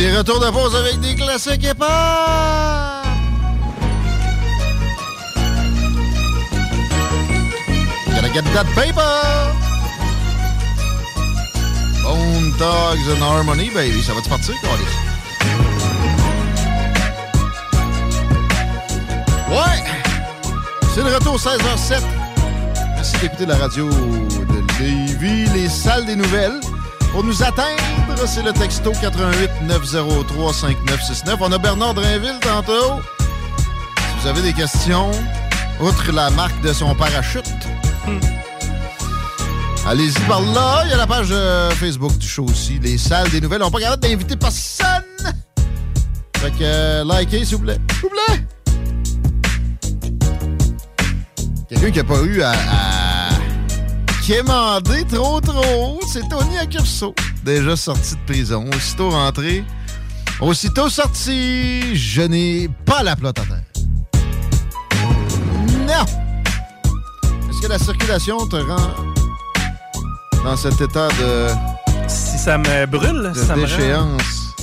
Des 0.00 0.16
retours 0.16 0.40
de 0.40 0.50
pause 0.50 0.74
avec 0.74 0.98
des 1.00 1.14
classiques 1.14 1.62
hip 1.62 1.78
Gotta 8.08 8.28
get 8.32 8.44
that 8.54 8.64
paper! 8.74 9.52
Bone 12.02 12.50
Dogs 12.58 13.10
and 13.14 13.22
Harmony, 13.22 13.68
baby. 13.74 14.02
Ça 14.02 14.14
va-tu 14.14 14.30
partir, 14.30 14.54
Carlis? 14.62 14.84
Ouais! 19.50 19.84
C'est 20.94 21.02
le 21.02 21.14
retour 21.14 21.36
16h07. 21.36 22.00
Merci 22.96 23.18
d'écouter 23.18 23.44
la 23.44 23.56
radio 23.56 23.90
de 23.90 24.82
Lévis, 24.82 25.50
les 25.52 25.68
salles 25.68 26.06
des 26.06 26.16
nouvelles. 26.16 26.58
Pour 27.12 27.24
nous 27.24 27.42
atteindre, 27.42 28.26
c'est 28.26 28.42
le 28.42 28.52
texto 28.52 28.92
88 28.92 29.50
903 29.66 30.52
5969. 30.54 31.36
On 31.40 31.52
a 31.52 31.58
Bernard 31.58 31.94
Drainville 31.94 32.38
tantôt. 32.40 33.00
Si 33.98 34.22
vous 34.22 34.26
avez 34.28 34.42
des 34.42 34.52
questions, 34.52 35.10
outre 35.80 36.12
la 36.12 36.30
marque 36.30 36.60
de 36.62 36.72
son 36.72 36.94
parachute, 36.94 37.50
allez-y 39.86 40.20
par 40.28 40.40
là. 40.40 40.82
Il 40.84 40.90
y 40.90 40.94
a 40.94 40.96
la 40.96 41.06
page 41.06 41.28
euh, 41.30 41.70
Facebook 41.70 42.16
du 42.18 42.28
show 42.28 42.44
aussi. 42.44 42.78
Les 42.78 42.96
salles 42.96 43.28
des 43.30 43.40
nouvelles 43.40 43.60
n'ont 43.60 43.70
pas 43.70 43.80
capable 43.80 44.02
d'inviter 44.02 44.36
personne. 44.36 44.86
Fait 46.36 46.50
que 46.52 46.62
euh, 46.62 47.04
likez, 47.04 47.44
s'il 47.44 47.56
vous 47.56 47.62
plaît. 47.64 47.78
S'il 47.92 48.02
vous 48.02 48.08
plaît. 48.10 48.44
Quelqu'un 51.68 51.90
qui 51.90 51.98
n'a 51.98 52.04
pas 52.04 52.20
eu 52.22 52.42
à, 52.42 52.50
à 52.50 52.54
quémander 54.30 55.04
trop 55.06 55.40
trop, 55.40 55.98
c'est 56.12 56.28
Tony 56.28 56.56
Accurso. 56.58 57.12
Déjà 57.44 57.74
sorti 57.74 58.14
de 58.14 58.32
prison. 58.32 58.64
Aussitôt 58.76 59.10
rentré, 59.10 59.64
aussitôt 60.40 60.88
sorti, 60.88 61.96
je 61.96 62.22
n'ai 62.22 62.70
pas 62.86 63.02
la 63.02 63.16
flotte 63.16 63.40
à 63.40 63.42
terre. 63.42 63.64
Non! 65.88 66.04
Est-ce 67.50 67.60
que 67.60 67.66
la 67.66 67.78
circulation 67.78 68.46
te 68.46 68.56
rend 68.56 68.94
dans 70.44 70.56
cet 70.56 70.80
état 70.80 71.08
de, 71.08 71.48
Si 72.06 72.38
ça 72.38 72.56
me 72.56 72.86
brûle, 72.86 73.32
de 73.34 73.38
ça 73.38 73.56
me 73.56 73.64
rend? 73.96 74.16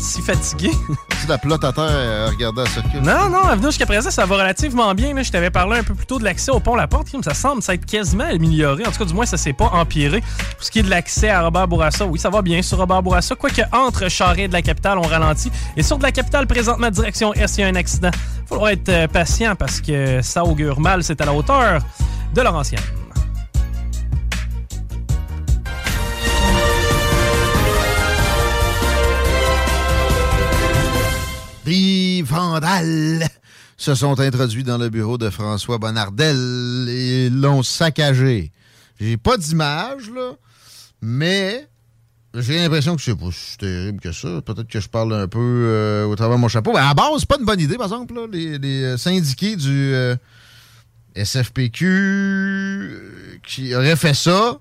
Si 0.08 0.22
fatigué. 0.22 0.72
Tu 1.20 1.26
la 1.28 1.40
flotte 1.40 1.64
à 1.64 1.74
terre 1.74 1.84
euh, 1.90 2.28
regardez 2.30 2.62
la 2.62 2.70
circulation? 2.70 3.02
Non, 3.02 3.30
non, 3.30 3.44
à 3.44 3.56
venir 3.56 3.72
jusqu'à 3.72 3.88
présent, 3.88 4.12
ça 4.12 4.26
va 4.28 4.36
relativement 4.36 4.94
bien. 4.94 5.16
là. 5.16 5.24
Je 5.24 5.32
t'avais 5.32 5.50
parlé 5.50 5.80
un 5.80 5.84
peu 5.84 5.96
plus 5.96 6.06
tôt 6.06 6.20
de 6.20 6.24
l'accès 6.24 6.52
au 6.52 6.60
pont 6.60 6.76
La 6.76 6.88
Porte. 6.88 7.08
Ça 7.24 7.34
semble 7.34 7.64
s'être 7.64 7.86
quasiment 7.88 8.26
amélioré. 8.26 8.86
En 8.86 8.92
tout 8.92 9.00
cas, 9.00 9.06
du 9.06 9.16
moins, 9.16 9.26
ça 9.26 9.36
s'est 9.38 9.54
pas 9.54 9.66
empiré. 9.66 10.22
Pour 10.22 10.64
ce 10.64 10.70
qui 10.70 10.80
est 10.80 10.84
de 10.84 10.90
l'accès 10.92 11.30
à 11.30 11.42
Robert 11.42 11.68
Bourassa, 11.68 12.06
oui, 12.06 12.20
ça 12.20 12.30
va 12.30 12.44
bien 12.44 12.62
sur 12.62 12.78
Robert 12.78 13.02
Bourassa. 13.02 13.34
Quoique 13.34 13.62
entre 13.72 14.10
Charest 14.10 14.40
et 14.40 14.48
de 14.48 14.54
la 14.54 14.62
capitale, 14.62 15.00
on 15.00 15.08
ralentit. 15.08 15.52
Et 15.76 15.82
sur 15.82 15.98
de 15.98 16.04
la 16.04 16.12
capitale, 16.12 16.46
présentement, 16.46 16.92
direction 16.92 17.34
Est, 17.34 17.58
il 17.58 17.62
y 17.62 17.64
a 17.64 17.68
un 17.68 17.76
accident. 17.76 18.12
Il 18.14 18.48
faudra 18.48 18.74
être 18.74 18.90
euh, 18.90 19.08
patient 19.08 19.56
parce 19.56 19.82
que 19.82 20.22
ça 20.22 20.44
augure 20.44 20.80
mal. 20.80 21.04
C'est 21.04 21.20
à 21.20 21.26
la 21.26 21.34
hauteur 21.34 21.82
de 22.36 22.42
Laurentienne. 22.42 22.82
Des 31.68 32.24
vandales 32.26 33.28
se 33.76 33.94
sont 33.94 34.18
introduits 34.22 34.64
dans 34.64 34.78
le 34.78 34.88
bureau 34.88 35.18
de 35.18 35.30
François 35.30 35.78
Bonnardel 35.78 36.88
et 36.88 37.30
l'ont 37.30 37.62
saccagé. 37.62 38.54
J'ai 39.02 39.18
pas 39.18 39.36
d'image, 39.36 40.10
là, 40.10 40.32
mais 41.02 41.68
j'ai 42.34 42.56
l'impression 42.56 42.96
que 42.96 43.02
c'est 43.02 43.18
pas 43.18 43.32
si 43.34 43.58
terrible 43.58 44.00
que 44.00 44.14
ça. 44.14 44.42
Peut-être 44.46 44.70
que 44.70 44.80
je 44.80 44.88
parle 44.88 45.14
un 45.14 45.28
peu 45.28 45.40
euh, 45.42 46.06
au 46.06 46.16
travers 46.16 46.38
de 46.38 46.42
mon 46.42 46.48
chapeau. 46.48 46.72
Mais 46.72 46.80
à 46.80 46.94
base, 46.94 47.20
c'est 47.20 47.28
pas 47.28 47.36
une 47.38 47.46
bonne 47.46 47.60
idée, 47.60 47.76
par 47.76 47.88
exemple, 47.88 48.14
là, 48.14 48.28
les, 48.32 48.84
euh, 48.84 48.96
syndiqués 48.96 49.58
du 49.58 49.94
euh, 49.94 50.16
SFPQ 51.18 51.82
qui 53.46 53.76
auraient 53.76 53.98
fait 53.98 54.14
ça. 54.14 54.58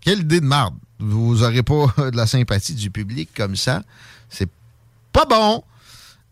Quelle 0.00 0.22
idée 0.22 0.40
de 0.40 0.46
marde. 0.46 0.74
Vous 0.98 1.44
aurez 1.44 1.62
pas 1.62 1.94
de 2.10 2.16
la 2.16 2.26
sympathie 2.26 2.74
du 2.74 2.90
public 2.90 3.30
comme 3.32 3.54
ça. 3.54 3.84
C'est 4.28 4.50
pas 5.12 5.24
bon. 5.24 5.62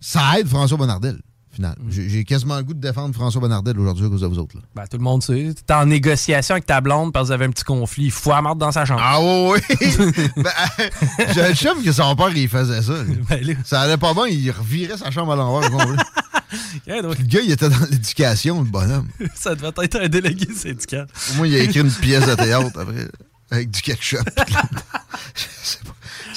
Ça 0.01 0.39
aide 0.39 0.49
François 0.49 0.79
Bonnardel, 0.79 1.17
au 1.53 1.55
final. 1.55 1.77
J'ai 1.91 2.09
j'ai 2.09 2.25
quasiment 2.25 2.57
le 2.57 2.63
goût 2.63 2.73
de 2.75 2.81
défendre 2.81 3.15
François 3.15 3.41
Bonnardel 3.41 3.79
aujourd'hui 3.79 4.07
à 4.07 4.09
cause 4.09 4.23
de 4.23 4.27
vous 4.27 4.39
autres. 4.39 4.57
là. 4.57 4.63
Ben, 4.75 4.85
tout 4.87 4.97
le 4.97 5.03
monde 5.03 5.23
sait. 5.23 5.53
T'es 5.67 5.75
en 5.75 5.85
négociation 5.87 6.55
avec 6.55 6.65
ta 6.67 6.81
blonde 6.81 7.13
parce 7.13 7.25
que 7.25 7.27
vous 7.29 7.33
avez 7.33 7.45
un 7.45 7.51
petit 7.51 7.65
conflit. 7.65 8.05
Il 8.07 8.11
faut 8.11 8.31
la 8.31 8.41
marde 8.41 8.59
dans 8.59 8.73
sa 8.73 8.85
chambre. 8.87 9.03
Ah 9.05 9.21
oui, 9.21 9.61
oui! 9.81 10.13
ben, 10.37 11.29
J'ai 11.35 11.49
le 11.49 11.55
chef 11.55 11.85
que 11.85 11.93
son 11.93 12.17
père, 12.17 12.31
il 12.35 12.49
faisait 12.49 12.81
ça. 12.83 12.95
Ben, 13.29 13.45
là, 13.45 13.55
Ça 13.65 13.83
allait 13.83 13.99
pas 13.99 14.15
bien, 14.15 14.27
il 14.29 14.51
revirait 14.51 14.97
sa 14.97 15.11
chambre 15.11 15.33
à 15.33 15.37
l'envers. 15.37 15.71
yeah, 16.87 17.03
donc, 17.03 17.19
le 17.19 17.25
gars, 17.25 17.41
il 17.45 17.51
était 17.53 17.69
dans 17.69 17.87
l'éducation, 17.91 18.63
le 18.63 18.69
bonhomme. 18.69 19.09
ça 19.35 19.55
devait 19.55 19.69
être 19.85 20.01
un 20.01 20.09
délégué 20.09 20.53
syndical. 20.55 21.07
Au 21.33 21.35
moins, 21.37 21.47
il 21.47 21.55
a 21.57 21.59
écrit 21.59 21.81
une 21.81 21.91
pièce 21.91 22.27
de 22.27 22.35
théâtre 22.35 22.71
après, 22.81 23.09
avec 23.51 23.71
du 23.71 23.83
ketchup. 23.83 24.21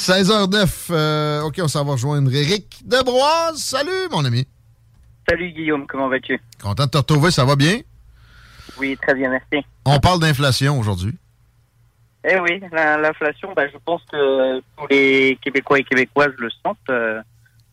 Je 0.08 0.12
sais 0.14 0.24
pas. 0.24 0.46
16h09, 0.48 0.70
euh, 0.92 1.42
OK, 1.42 1.56
on 1.62 1.68
s'en 1.68 1.84
va 1.86 1.94
rejoindre 1.94 2.34
Eric 2.34 2.82
Debroise. 2.86 3.58
Salut, 3.58 3.90
mon 4.12 4.24
ami. 4.26 4.48
Salut 5.28 5.52
Guillaume, 5.52 5.86
comment 5.88 6.10
vas-tu? 6.10 6.40
Content 6.62 6.86
de 6.86 6.90
te 6.90 6.98
retrouver, 6.98 7.32
ça 7.32 7.46
va 7.46 7.56
bien? 7.56 7.80
Oui, 8.78 8.98
très 9.02 9.14
bien, 9.14 9.30
merci. 9.30 9.66
On 9.86 10.00
parle 10.00 10.20
d'inflation 10.20 10.78
aujourd'hui. 10.80 11.16
Eh 12.26 12.40
oui, 12.40 12.62
la- 12.72 12.98
l'inflation, 12.98 13.54
bah, 13.56 13.64
je 13.72 13.78
pense 13.86 14.02
que 14.12 14.60
tous 14.78 14.88
les 14.90 15.38
Québécois 15.42 15.80
et 15.80 15.84
Québécoises 15.84 16.32
le 16.38 16.50
sentent 16.66 16.78
euh, 16.90 17.22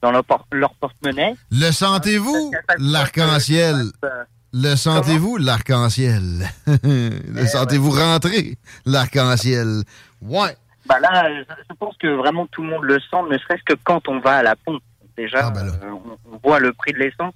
dans 0.02 0.10
leur, 0.12 0.24
por- 0.24 0.46
leur 0.52 0.74
porte-monnaie. 0.74 1.34
Le 1.50 1.70
sentez-vous, 1.70 2.52
l'arc-en-ciel? 2.78 3.76
Euh, 4.04 4.08
Le 4.52 4.74
sentez-vous, 4.76 5.36
l'arc-en-ciel? 5.36 6.48
Le 6.66 7.46
sentez-vous 7.46 7.90
rentrer, 7.90 8.58
l'arc-en-ciel? 8.86 9.82
Ouais. 10.22 10.56
Bah 10.90 10.98
là, 11.00 11.28
je, 11.32 11.74
pense 11.78 11.96
que 11.98 12.08
vraiment 12.08 12.46
tout 12.48 12.62
le 12.62 12.68
monde 12.68 12.82
le 12.84 12.98
sent, 12.98 13.22
ne 13.30 13.38
serait-ce 13.38 13.62
que 13.64 13.74
quand 13.84 14.08
on 14.08 14.18
va 14.20 14.36
à 14.38 14.42
la 14.42 14.56
pompe. 14.56 14.82
Déjà, 15.16 15.46
Ah, 15.46 15.50
ben 15.50 15.64
là. 15.66 15.72
euh, 15.84 15.90
on, 16.32 16.38
voit 16.42 16.58
le 16.60 16.72
prix 16.72 16.92
de 16.92 16.98
l'essence 16.98 17.34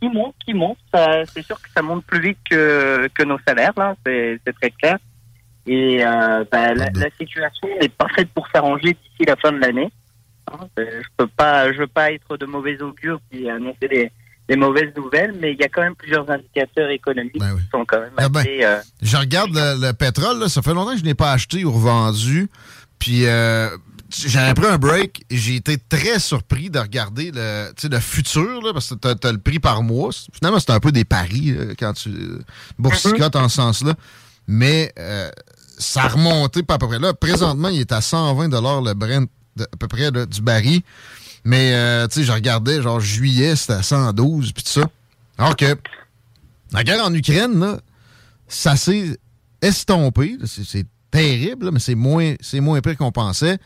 qui 0.00 0.08
monte, 0.08 0.34
qui 0.44 0.54
monte. 0.54 0.78
C'est 1.32 1.42
sûr 1.42 1.60
que 1.60 1.68
ça 1.74 1.82
monte 1.82 2.04
plus 2.04 2.20
vite 2.20 2.38
que, 2.50 3.08
que 3.14 3.22
nos 3.24 3.38
salaires, 3.46 3.72
là, 3.76 3.94
c'est 4.04 4.40
très 4.60 4.70
clair. 4.70 4.96
Et 5.66 6.04
euh, 6.04 6.44
bah, 6.50 6.74
la, 6.74 6.86
la 6.94 7.10
situation 7.18 7.68
n'est 7.80 7.88
pas 7.88 8.08
faite 8.14 8.28
pour 8.34 8.46
s'arranger 8.54 8.94
d'ici 8.94 9.24
la 9.26 9.36
fin 9.36 9.52
de 9.52 9.58
l'année. 9.58 9.90
Hein, 10.50 10.66
euh, 10.78 11.02
Je 11.02 11.08
peux 11.16 11.26
pas, 11.26 11.72
je 11.72 11.78
veux 11.78 11.86
pas 11.88 12.12
être 12.12 12.36
de 12.36 12.46
mauvais 12.46 12.80
augure 12.80 13.18
puis 13.30 13.50
annoncer 13.50 13.88
des, 13.88 14.12
des 14.48 14.56
mauvaises 14.56 14.94
nouvelles, 14.96 15.34
mais 15.40 15.52
il 15.52 15.58
y 15.58 15.64
a 15.64 15.68
quand 15.68 15.82
même 15.82 15.96
plusieurs 15.96 16.30
indicateurs 16.30 16.88
économiques 16.90 17.32
qui 17.34 17.68
sont 17.72 17.84
quand 17.84 18.00
même 18.00 18.12
Ah 18.16 18.28
ben, 18.28 18.40
assez. 18.40 18.64
euh, 18.64 18.78
Je 19.02 19.16
regarde 19.16 19.50
le, 19.52 19.88
le 19.88 19.92
pétrole, 19.92 20.38
là, 20.38 20.48
ça 20.48 20.62
fait 20.62 20.72
longtemps 20.72 20.92
que 20.92 20.98
je 21.00 21.04
n'ai 21.04 21.14
pas 21.14 21.32
acheté 21.32 21.64
ou 21.64 21.72
revendu. 21.72 22.48
Puis, 23.06 23.24
euh, 23.24 23.68
j'avais 24.10 24.52
pris 24.54 24.66
un 24.66 24.78
break 24.78 25.22
et 25.30 25.36
j'ai 25.36 25.54
été 25.54 25.78
très 25.78 26.18
surpris 26.18 26.70
de 26.70 26.80
regarder 26.80 27.30
le, 27.32 27.70
le 27.88 28.00
futur, 28.00 28.62
là, 28.62 28.72
parce 28.72 28.88
que 28.88 28.94
tu 28.96 29.26
as, 29.28 29.30
le 29.30 29.38
prix 29.38 29.60
par 29.60 29.84
mois. 29.84 30.10
Finalement, 30.32 30.58
c'est 30.58 30.72
un 30.72 30.80
peu 30.80 30.90
des 30.90 31.04
paris 31.04 31.54
quand 31.78 31.92
tu 31.92 32.10
boursicotes 32.80 33.36
en 33.36 33.48
ce 33.48 33.54
sens-là. 33.54 33.94
Mais 34.48 34.92
euh, 34.98 35.30
ça 35.78 36.02
a 36.02 36.08
remonté 36.08 36.64
pas 36.64 36.74
à 36.74 36.78
peu 36.78 36.88
près 36.88 36.98
là. 36.98 37.14
Présentement, 37.14 37.68
il 37.68 37.78
est 37.78 37.92
à 37.92 38.00
120 38.00 38.48
le 38.48 38.94
Brent 38.94 39.28
à 39.60 39.76
peu 39.78 39.86
près 39.86 40.10
du 40.10 40.40
baril. 40.42 40.80
Mais 41.44 41.74
euh, 41.74 42.08
tu 42.08 42.16
sais, 42.16 42.24
je 42.24 42.32
regardais, 42.32 42.82
genre 42.82 42.98
juillet, 42.98 43.54
c'était 43.54 43.74
à 43.74 43.84
112, 43.84 44.50
puis 44.50 44.64
tout 44.64 44.80
ça. 44.80 44.90
Alors 45.38 45.54
que 45.54 45.76
la 46.72 46.82
guerre 46.82 47.04
en 47.04 47.14
Ukraine, 47.14 47.78
ça 48.48 48.74
s'est 48.74 49.16
estompé. 49.62 50.38
C'est 50.44 50.86
terrible, 51.10 51.70
mais 51.72 51.80
c'est 51.80 51.94
moins, 51.94 52.34
moins 52.54 52.80
pire 52.80 52.96
qu'on 52.96 53.12
pensait. 53.12 53.58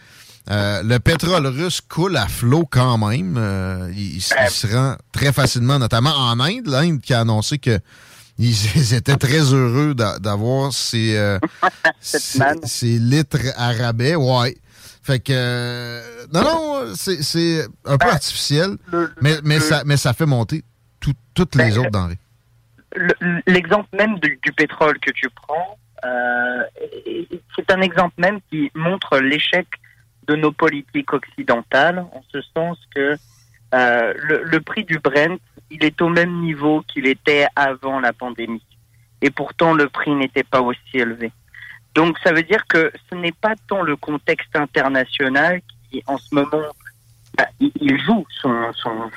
Euh, 0.51 0.83
le 0.83 0.99
pétrole 0.99 1.47
russe 1.47 1.81
coule 1.81 2.17
à 2.17 2.27
flot 2.27 2.67
quand 2.69 2.99
même. 2.99 3.37
Euh, 3.39 3.93
il, 3.95 4.21
se 4.21 4.67
rend 4.75 4.97
très 5.13 5.33
facilement, 5.33 5.79
notamment 5.79 6.15
en 6.15 6.41
Inde. 6.41 6.67
L'Inde 6.67 7.01
qui 7.01 7.15
a 7.15 7.21
annoncé 7.21 7.59
que 7.59 7.79
ils, 8.39 8.95
étaient 8.95 9.17
très 9.17 9.53
heureux 9.53 9.95
d'avoir 9.95 10.73
ces, 10.73 11.17
euh, 11.17 11.39
ces, 12.01 12.99
litres 12.99 13.39
à 13.57 13.73
rabais. 13.73 14.17
Ouais. 14.17 14.57
Fait 15.03 15.21
que 15.21 16.01
non, 16.33 16.43
non, 16.43 16.95
c'est 16.95 17.65
un 17.85 17.97
peu 17.97 18.07
ben, 18.07 18.13
artificiel, 18.13 18.77
mais, 19.21 19.37
mais, 19.45 19.61
ça, 19.61 19.83
mais 19.87 19.97
ça 19.97 20.13
fait 20.13 20.27
monter 20.27 20.63
toutes 21.35 21.55
les 21.55 21.71
ben, 21.71 21.79
autres 21.79 21.91
denrées. 21.91 22.19
L'exemple 23.47 23.89
même 23.97 24.19
du, 24.19 24.39
pétrole 24.57 24.99
que 25.01 25.11
tu 25.13 25.29
prends, 25.31 25.79
c'est 26.03 27.71
un 27.71 27.81
exemple 27.81 28.15
même 28.19 28.41
qui 28.51 28.71
montre 28.75 29.19
l'échec 29.19 29.67
de 30.27 30.37
nos 30.37 30.53
politiques 30.53 31.13
occidentales, 31.13 31.99
en 31.99 32.23
ce 32.33 32.41
sens 32.55 32.79
que 32.95 33.17
euh, 33.75 34.15
le, 34.17 34.61
prix 34.61 34.85
du 34.85 34.99
Brent, 34.99 35.39
il 35.71 35.85
est 35.85 36.01
au 36.03 36.09
même 36.09 36.41
niveau 36.41 36.83
qu'il 36.83 37.07
était 37.07 37.47
avant 37.57 38.01
la 38.01 38.13
pandémie. 38.13 38.65
Et 39.23 39.31
pourtant, 39.31 39.75
le 39.75 39.89
prix 39.89 40.15
n'était 40.15 40.45
pas 40.45 40.61
aussi 40.61 40.95
élevé. 40.95 41.33
Donc, 41.95 42.19
ça 42.21 42.33
veut 42.33 42.43
dire 42.43 42.67
que 42.69 42.93
ce 43.09 43.15
n'est 43.15 43.33
pas 43.33 43.55
tant 43.69 43.83
le 43.83 43.97
contexte 43.97 44.55
international 44.55 45.61
qui, 45.91 46.03
en 46.07 46.17
ce 46.19 46.35
moment, 46.35 46.63
bah, 47.37 47.47
il 47.59 48.01
joue 48.01 48.25
son, 48.41 48.73
son, 48.75 49.11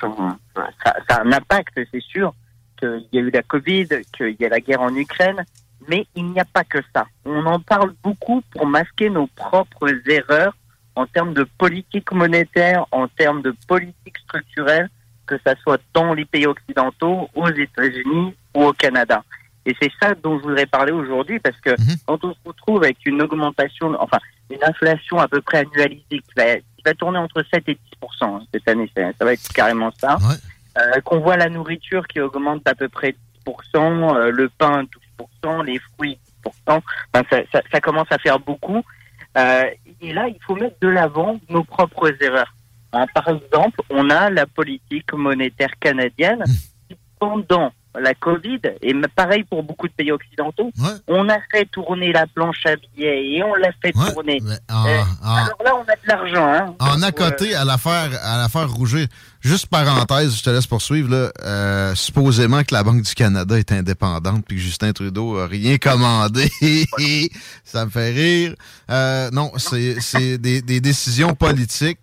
ça, 0.55 0.95
ça, 1.07 1.15
a 1.15 1.21
un 1.21 1.31
impact, 1.31 1.79
c'est 1.91 2.01
sûr, 2.01 2.33
qu'il 2.77 3.05
y 3.11 3.17
a 3.17 3.21
eu 3.21 3.31
la 3.31 3.43
Covid, 3.43 3.87
qu'il 4.15 4.35
y 4.39 4.45
a 4.45 4.49
la 4.49 4.59
guerre 4.59 4.81
en 4.81 4.93
Ukraine, 4.95 5.45
mais 5.87 6.05
il 6.15 6.25
n'y 6.25 6.39
a 6.39 6.45
pas 6.45 6.63
que 6.63 6.79
ça. 6.93 7.05
On 7.25 7.45
en 7.45 7.59
parle 7.59 7.93
beaucoup 8.03 8.41
pour 8.51 8.65
masquer 8.65 9.09
nos 9.09 9.27
propres 9.27 9.89
erreurs 10.07 10.55
en 10.95 11.05
termes 11.07 11.33
de 11.33 11.43
politique 11.57 12.11
monétaire, 12.11 12.85
en 12.91 13.07
termes 13.07 13.41
de 13.41 13.55
politique 13.67 14.17
structurelle, 14.19 14.89
que 15.25 15.35
ça 15.45 15.55
soit 15.63 15.81
dans 15.93 16.13
les 16.13 16.25
pays 16.25 16.45
occidentaux, 16.45 17.29
aux 17.33 17.49
États-Unis 17.49 18.35
ou 18.55 18.65
au 18.65 18.73
Canada. 18.73 19.23
Et 19.65 19.75
c'est 19.81 19.91
ça 20.01 20.13
dont 20.13 20.37
je 20.39 20.43
voudrais 20.43 20.65
parler 20.65 20.91
aujourd'hui, 20.91 21.39
parce 21.39 21.59
que 21.61 21.69
mhm. 21.71 21.97
quand 22.05 22.23
on 22.25 22.33
se 22.33 22.39
retrouve 22.45 22.83
avec 22.83 22.97
une 23.05 23.21
augmentation, 23.21 23.95
enfin 23.99 24.19
une 24.49 24.63
inflation 24.63 25.19
à 25.19 25.27
peu 25.27 25.41
près 25.41 25.59
annualisée 25.59 26.03
qui 26.09 26.33
va, 26.35 26.57
qui 26.57 26.83
va 26.85 26.93
tourner 26.93 27.17
entre 27.17 27.43
7 27.51 27.63
et 27.69 27.75
10 27.75 27.79
hein, 28.21 28.41
cette 28.53 28.67
année, 28.67 28.91
ça, 28.95 29.25
va 29.25 29.33
être 29.33 29.53
carrément 29.53 29.91
ça. 29.97 30.17
Euh, 30.77 31.01
qu'on 31.01 31.19
voit 31.19 31.37
la 31.37 31.49
nourriture 31.49 32.07
qui 32.07 32.19
augmente 32.19 32.67
à 32.67 32.75
peu 32.75 32.89
près 32.89 33.15
10 33.45 33.53
euh, 33.75 34.31
le 34.31 34.49
pain 34.49 34.83
12 34.83 34.89
les 35.65 35.79
fruits 35.93 36.19
10 36.45 36.51
ça, 36.65 36.81
ça, 37.51 37.61
ça, 37.71 37.81
commence 37.81 38.07
à 38.11 38.17
faire 38.17 38.39
beaucoup. 38.39 38.81
Euh, 39.37 39.63
et 40.01 40.13
là, 40.13 40.27
il 40.27 40.37
faut 40.45 40.55
mettre 40.55 40.75
de 40.81 40.87
l'avant 40.87 41.39
nos 41.49 41.63
propres 41.63 42.11
erreurs. 42.21 42.53
Hein, 42.91 43.05
par 43.13 43.27
exemple, 43.27 43.81
on 43.89 44.09
a 44.09 44.29
la 44.29 44.45
politique 44.45 45.11
monétaire 45.13 45.71
canadienne 45.79 46.43
qui, 46.87 46.95
pendant 47.19 47.71
la 47.99 48.13
Covid, 48.13 48.59
et 48.81 48.93
pareil 49.15 49.43
pour 49.43 49.63
beaucoup 49.63 49.87
de 49.87 49.93
pays 49.93 50.11
occidentaux, 50.11 50.71
on 51.07 51.29
a 51.29 51.37
fait 51.51 51.65
tourner 51.65 52.11
la 52.11 52.25
planche 52.25 52.65
à 52.65 52.75
billets 52.75 53.35
et 53.35 53.43
on 53.43 53.53
l'a 53.55 53.71
fait 53.83 53.91
tourner. 53.91 54.41
Euh, 54.43 55.03
alors 55.23 55.61
là, 55.63 55.75
on 55.75 55.83
a 55.83 55.95
de 55.95 56.07
l'argent. 56.07 56.47
Hein, 56.47 56.75
en 56.79 57.01
à 57.01 57.11
côté, 57.11 57.53
à 57.55 57.63
l'affaire 57.65 58.09
à 58.23 58.37
l'affaire 58.37 58.71
Rouget, 58.71 59.07
juste 59.43 59.67
parenthèse, 59.67 60.37
je 60.37 60.43
te 60.43 60.49
laisse 60.49 60.67
poursuivre. 60.67 61.09
Là, 61.09 61.31
euh, 61.43 61.95
supposément 61.95 62.63
que 62.63 62.73
la 62.73 62.83
Banque 62.83 63.01
du 63.01 63.13
Canada 63.13 63.59
est 63.59 63.71
indépendante 63.71 64.45
puis 64.47 64.57
que 64.57 64.63
Justin 64.63 64.93
Trudeau 64.93 65.37
a 65.37 65.47
rien 65.47 65.77
commandé. 65.77 66.49
Ça 67.63 67.85
me 67.85 67.91
fait 67.91 68.11
rire. 68.11 68.55
Euh, 68.89 69.29
non, 69.31 69.51
c'est 69.57 70.37
des, 70.37 70.61
des 70.61 70.81
décisions 70.81 71.35
politiques 71.35 71.99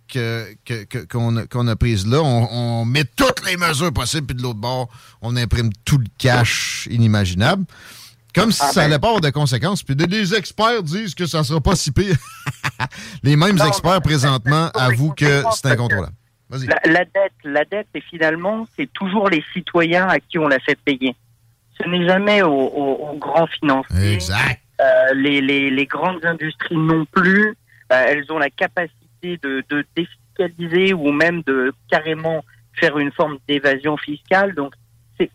qu'on 1.11 1.37
a, 1.37 1.47
qu'on 1.47 1.69
a 1.69 1.77
prises 1.77 2.07
là. 2.07 2.21
On, 2.21 2.49
on 2.51 2.85
met 2.85 3.05
toutes 3.05 3.45
les 3.47 3.57
mesures 3.57 3.93
possibles 3.93 4.27
puis 4.27 4.37
de 4.37 4.43
l'autre 4.43 4.59
bord, 4.59 4.89
on 5.23 5.37
imprime 5.37 5.71
tout 5.85 5.99
le 5.99 6.07
cash 6.19 6.89
inimaginable. 6.91 7.65
Comme 8.35 8.53
si 8.53 8.61
ah, 8.63 8.73
ça 8.73 8.83
n'allait 8.83 8.95
ben. 8.95 9.01
pas 9.01 9.07
avoir 9.09 9.21
de 9.21 9.31
conséquences. 9.31 9.83
Puis 9.83 9.97
des 9.97 10.35
experts 10.35 10.83
disent 10.83 11.15
que 11.15 11.27
ça 11.27 11.39
ne 11.39 11.43
sera 11.45 11.61
pas 11.61 11.75
si 11.75 11.91
pire. 11.91 12.17
les 13.23 13.37
mêmes 13.37 13.59
experts 13.67 14.03
présentement 14.03 14.71
avouent 14.75 15.15
que 15.15 15.43
c'est 15.55 15.67
incontrôlable. 15.67 16.15
La, 16.51 16.81
la, 16.85 17.05
dette, 17.05 17.33
la 17.45 17.65
dette, 17.65 17.89
et 17.95 18.01
finalement, 18.01 18.67
c'est 18.77 18.93
toujours 18.93 19.29
les 19.29 19.45
citoyens 19.53 20.09
à 20.09 20.19
qui 20.19 20.39
on 20.39 20.49
la 20.49 20.59
fait 20.59 20.79
payer. 20.79 21.15
Ce 21.81 21.89
n'est 21.89 22.07
jamais 22.07 22.43
aux, 22.43 23.17
grands 23.19 23.47
financiers. 23.47 24.15
Exact. 24.15 24.61
Euh, 24.81 25.15
les, 25.15 25.41
les, 25.41 25.71
les, 25.71 25.87
grandes 25.87 26.25
industries 26.25 26.77
non 26.77 27.05
plus. 27.05 27.57
Euh, 27.93 28.05
elles 28.09 28.31
ont 28.33 28.39
la 28.39 28.51
capacité 28.51 29.39
de, 29.43 29.63
de 29.69 29.85
défiscaliser 29.95 30.95
ou 30.95 31.13
même 31.13 31.43
de 31.43 31.73
carrément 31.91 32.45
faire 32.73 32.99
une 32.99 33.13
forme 33.13 33.39
d'évasion 33.47 33.97
fiscale. 33.97 34.55
Donc, 34.55 34.75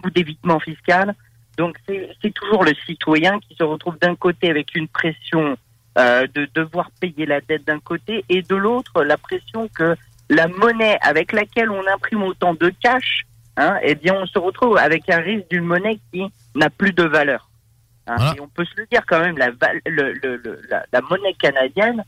ou 0.03 0.09
d'évitement 0.09 0.59
fiscal. 0.59 1.13
Donc 1.57 1.77
c'est 1.88 2.33
toujours 2.33 2.63
le 2.63 2.73
citoyen 2.85 3.39
qui 3.39 3.56
se 3.56 3.63
retrouve 3.63 3.97
d'un 4.00 4.15
côté 4.15 4.50
avec 4.50 4.75
une 4.75 4.88
pression 4.88 5.57
euh, 5.97 6.27
de 6.33 6.50
devoir 6.53 6.91
payer 7.00 7.25
la 7.25 7.39
dette 7.41 7.65
d'un 7.65 7.79
côté 7.79 8.25
et 8.27 8.41
de 8.41 8.56
l'autre 8.56 9.03
la 9.03 9.17
pression 9.17 9.69
que 9.69 9.95
la 10.30 10.48
monnaie 10.48 10.98
avec 11.01 11.31
laquelle 11.31 11.69
on 11.69 11.86
imprime 11.88 12.24
autant 12.24 12.54
de 12.54 12.72
cash, 12.81 13.24
hein, 13.57 13.77
eh 13.81 13.95
bien 13.95 14.13
on 14.16 14.25
se 14.25 14.39
retrouve 14.39 14.77
avec 14.77 15.10
un 15.10 15.19
risque 15.19 15.50
d'une 15.50 15.66
monnaie 15.66 16.00
qui 16.12 16.25
n'a 16.56 16.69
plus 16.69 16.94
de 16.94 17.04
valeur. 17.04 17.50
Hein. 18.07 18.33
Et 18.36 18.42
on 18.42 18.48
peut 18.48 18.66
se 18.66 18.75
le 18.77 18.86
dire 18.88 19.04
quand 19.07 19.19
même, 19.19 19.38
la, 19.38 19.50
le, 19.86 20.13
le, 20.13 20.62
la, 20.69 20.86
la 20.92 21.01
monnaie 21.01 21.33
canadienne, 21.33 22.04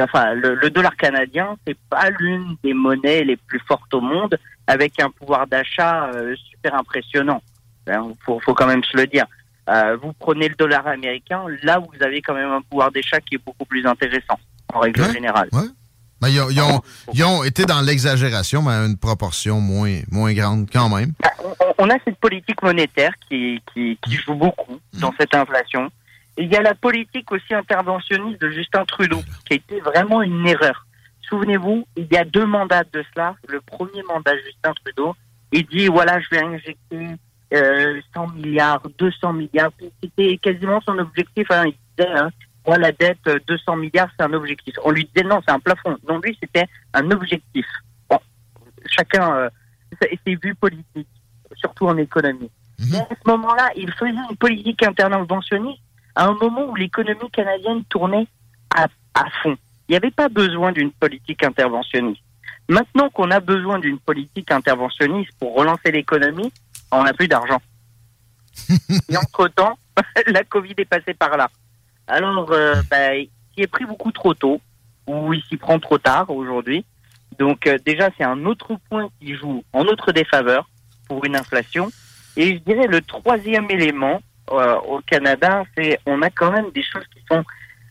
enfin 0.00 0.34
le, 0.34 0.70
dollar 0.70 0.96
canadien, 0.96 1.56
c'est 1.66 1.78
pas 1.90 2.10
l'une 2.10 2.56
des 2.62 2.74
monnaies 2.74 3.24
les 3.24 3.36
plus 3.36 3.60
fortes 3.66 3.92
au 3.94 4.00
monde, 4.00 4.38
avec 4.66 5.00
un 5.00 5.10
pouvoir 5.10 5.46
d'achat 5.46 6.10
euh, 6.14 6.34
super 6.50 6.74
impressionnant. 6.74 7.42
Il 7.86 7.92
hein, 7.92 8.12
faut, 8.24 8.40
faut, 8.40 8.54
quand 8.54 8.66
même 8.66 8.82
se 8.82 8.96
le 8.96 9.06
dire. 9.06 9.26
Euh, 9.68 9.96
vous 9.96 10.12
prenez 10.12 10.48
le 10.48 10.54
dollar 10.54 10.86
américain, 10.86 11.44
là 11.62 11.78
vous 11.80 12.02
avez 12.02 12.22
quand 12.22 12.34
même 12.34 12.50
un 12.50 12.62
pouvoir 12.62 12.92
d'achat 12.92 13.20
qui 13.20 13.34
est 13.34 13.44
beaucoup 13.44 13.64
plus 13.64 13.84
intéressant, 13.84 14.38
en 14.72 14.80
règle 14.80 15.04
générale. 15.12 15.48
Ouais. 15.52 15.62
Ben, 16.20 16.28
ils, 16.28 16.40
ont, 16.40 16.48
ils, 16.50 16.62
ont, 16.62 16.82
ils, 17.12 17.24
ont, 17.24 17.44
été 17.44 17.64
dans 17.66 17.82
l'exagération, 17.82 18.62
mais 18.62 18.72
à 18.72 18.86
une 18.86 18.96
proportion 18.96 19.60
moins, 19.60 20.00
moins 20.10 20.32
grande 20.32 20.68
quand 20.72 20.88
même. 20.88 21.12
Ben, 21.20 21.30
on, 21.78 21.90
a 21.90 21.96
cette 22.04 22.18
politique 22.18 22.62
monétaire 22.62 23.12
qui, 23.28 23.62
qui, 23.72 23.98
qui 24.02 24.12
joue 24.14 24.34
beaucoup 24.34 24.80
mm. 24.94 25.00
dans 25.00 25.12
cette 25.18 25.34
inflation. 25.34 25.90
il 26.38 26.50
y 26.50 26.56
a 26.56 26.62
la 26.62 26.74
politique 26.74 27.30
aussi 27.32 27.54
interventionniste 27.54 28.40
de 28.40 28.50
Justin 28.50 28.84
Trudeau, 28.86 29.22
qui 29.44 29.54
a 29.54 29.56
été 29.56 29.80
vraiment 29.80 30.22
une 30.22 30.46
erreur. 30.46 30.86
Souvenez-vous, 31.28 31.86
il 31.96 32.06
y 32.10 32.16
a 32.16 32.24
deux 32.24 32.46
mandats 32.46 32.84
de 32.84 33.04
cela. 33.12 33.34
Le 33.48 33.60
premier 33.60 34.02
mandat, 34.04 34.36
Justin 34.44 34.72
Trudeau, 34.84 35.14
il 35.52 35.66
dit, 35.66 35.88
voilà, 35.88 36.20
je 36.20 36.28
vais 36.30 36.42
injecter 36.42 37.06
euh, 37.52 38.00
100 38.14 38.28
milliards, 38.28 38.82
200 38.98 39.32
milliards. 39.32 39.70
C'était 40.02 40.38
quasiment 40.38 40.80
son 40.80 40.98
objectif. 40.98 41.50
Hein. 41.50 41.64
Il 41.66 41.74
disait, 41.98 42.10
hein, 42.10 42.30
moi, 42.66 42.78
la 42.78 42.92
dette, 42.92 43.28
200 43.46 43.62
euh, 43.68 43.76
milliards, 43.76 44.08
c'est 44.18 44.24
un 44.24 44.32
objectif. 44.32 44.74
On 44.84 44.90
lui 44.90 45.04
disait, 45.04 45.26
non, 45.26 45.40
c'est 45.46 45.52
un 45.52 45.60
plafond. 45.60 45.96
Donc, 46.06 46.24
lui, 46.24 46.36
c'était 46.40 46.66
un 46.92 47.10
objectif. 47.10 47.66
Bon, 48.10 48.18
chacun, 48.86 49.34
euh, 49.36 49.50
c'est 50.00 50.34
vu 50.42 50.54
politique, 50.54 51.08
surtout 51.56 51.86
en 51.86 51.96
économie. 51.96 52.50
Mhm. 52.78 52.94
à 52.96 53.08
ce 53.08 53.30
moment-là, 53.30 53.70
il 53.74 53.90
faisait 53.92 54.10
une 54.30 54.36
politique 54.36 54.82
interventionniste 54.82 55.80
à 56.14 56.26
un 56.26 56.34
moment 56.34 56.66
où 56.66 56.74
l'économie 56.74 57.30
canadienne 57.32 57.84
tournait 57.84 58.26
à, 58.74 58.86
à 59.14 59.24
fond. 59.42 59.56
Il 59.88 59.92
n'y 59.92 59.96
avait 59.96 60.10
pas 60.10 60.28
besoin 60.28 60.72
d'une 60.72 60.90
politique 60.90 61.42
interventionniste. 61.42 62.20
Maintenant 62.68 63.08
qu'on 63.10 63.30
a 63.30 63.40
besoin 63.40 63.78
d'une 63.78 63.98
politique 63.98 64.50
interventionniste 64.50 65.30
pour 65.38 65.54
relancer 65.56 65.92
l'économie, 65.92 66.52
on 66.90 67.04
n'a 67.04 67.14
plus 67.14 67.28
d'argent. 67.28 67.62
Et 69.08 69.16
entre-temps, 69.16 69.78
la 70.26 70.44
Covid 70.44 70.74
est 70.76 70.84
passée 70.84 71.14
par 71.14 71.36
là. 71.36 71.48
Alors, 72.06 72.52
euh, 72.52 72.74
bah, 72.90 73.14
il 73.16 73.30
est 73.56 73.66
pris 73.66 73.84
beaucoup 73.84 74.12
trop 74.12 74.34
tôt, 74.34 74.60
ou 75.06 75.32
il 75.32 75.42
s'y 75.44 75.56
prend 75.56 75.78
trop 75.78 75.98
tard 75.98 76.30
aujourd'hui. 76.30 76.84
Donc 77.38 77.66
euh, 77.66 77.78
déjà, 77.84 78.10
c'est 78.16 78.24
un 78.24 78.44
autre 78.46 78.74
point 78.88 79.08
qui 79.20 79.34
joue 79.34 79.64
en 79.72 79.84
notre 79.84 80.12
défaveur 80.12 80.68
pour 81.08 81.24
une 81.24 81.36
inflation. 81.36 81.90
Et 82.36 82.54
je 82.54 82.58
dirais 82.58 82.86
le 82.86 83.00
troisième 83.00 83.70
élément 83.70 84.20
euh, 84.50 84.76
au 84.80 85.00
Canada, 85.00 85.64
c'est 85.76 85.98
on 86.06 86.22
a 86.22 86.30
quand 86.30 86.52
même 86.52 86.70
des 86.72 86.82
choses 86.82 87.04
qui 87.12 87.22
sont 87.30 87.44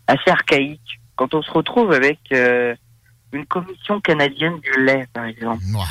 assez 0.07 0.29
archaïques 0.29 0.99
quand 1.15 1.33
on 1.33 1.41
se 1.41 1.51
retrouve 1.51 1.91
avec 1.91 2.19
euh, 2.31 2.75
une 3.31 3.45
commission 3.45 3.99
canadienne 4.01 4.59
du 4.59 4.83
lait, 4.83 5.07
par 5.13 5.25
exemple. 5.25 5.63
Ouais. 5.73 5.81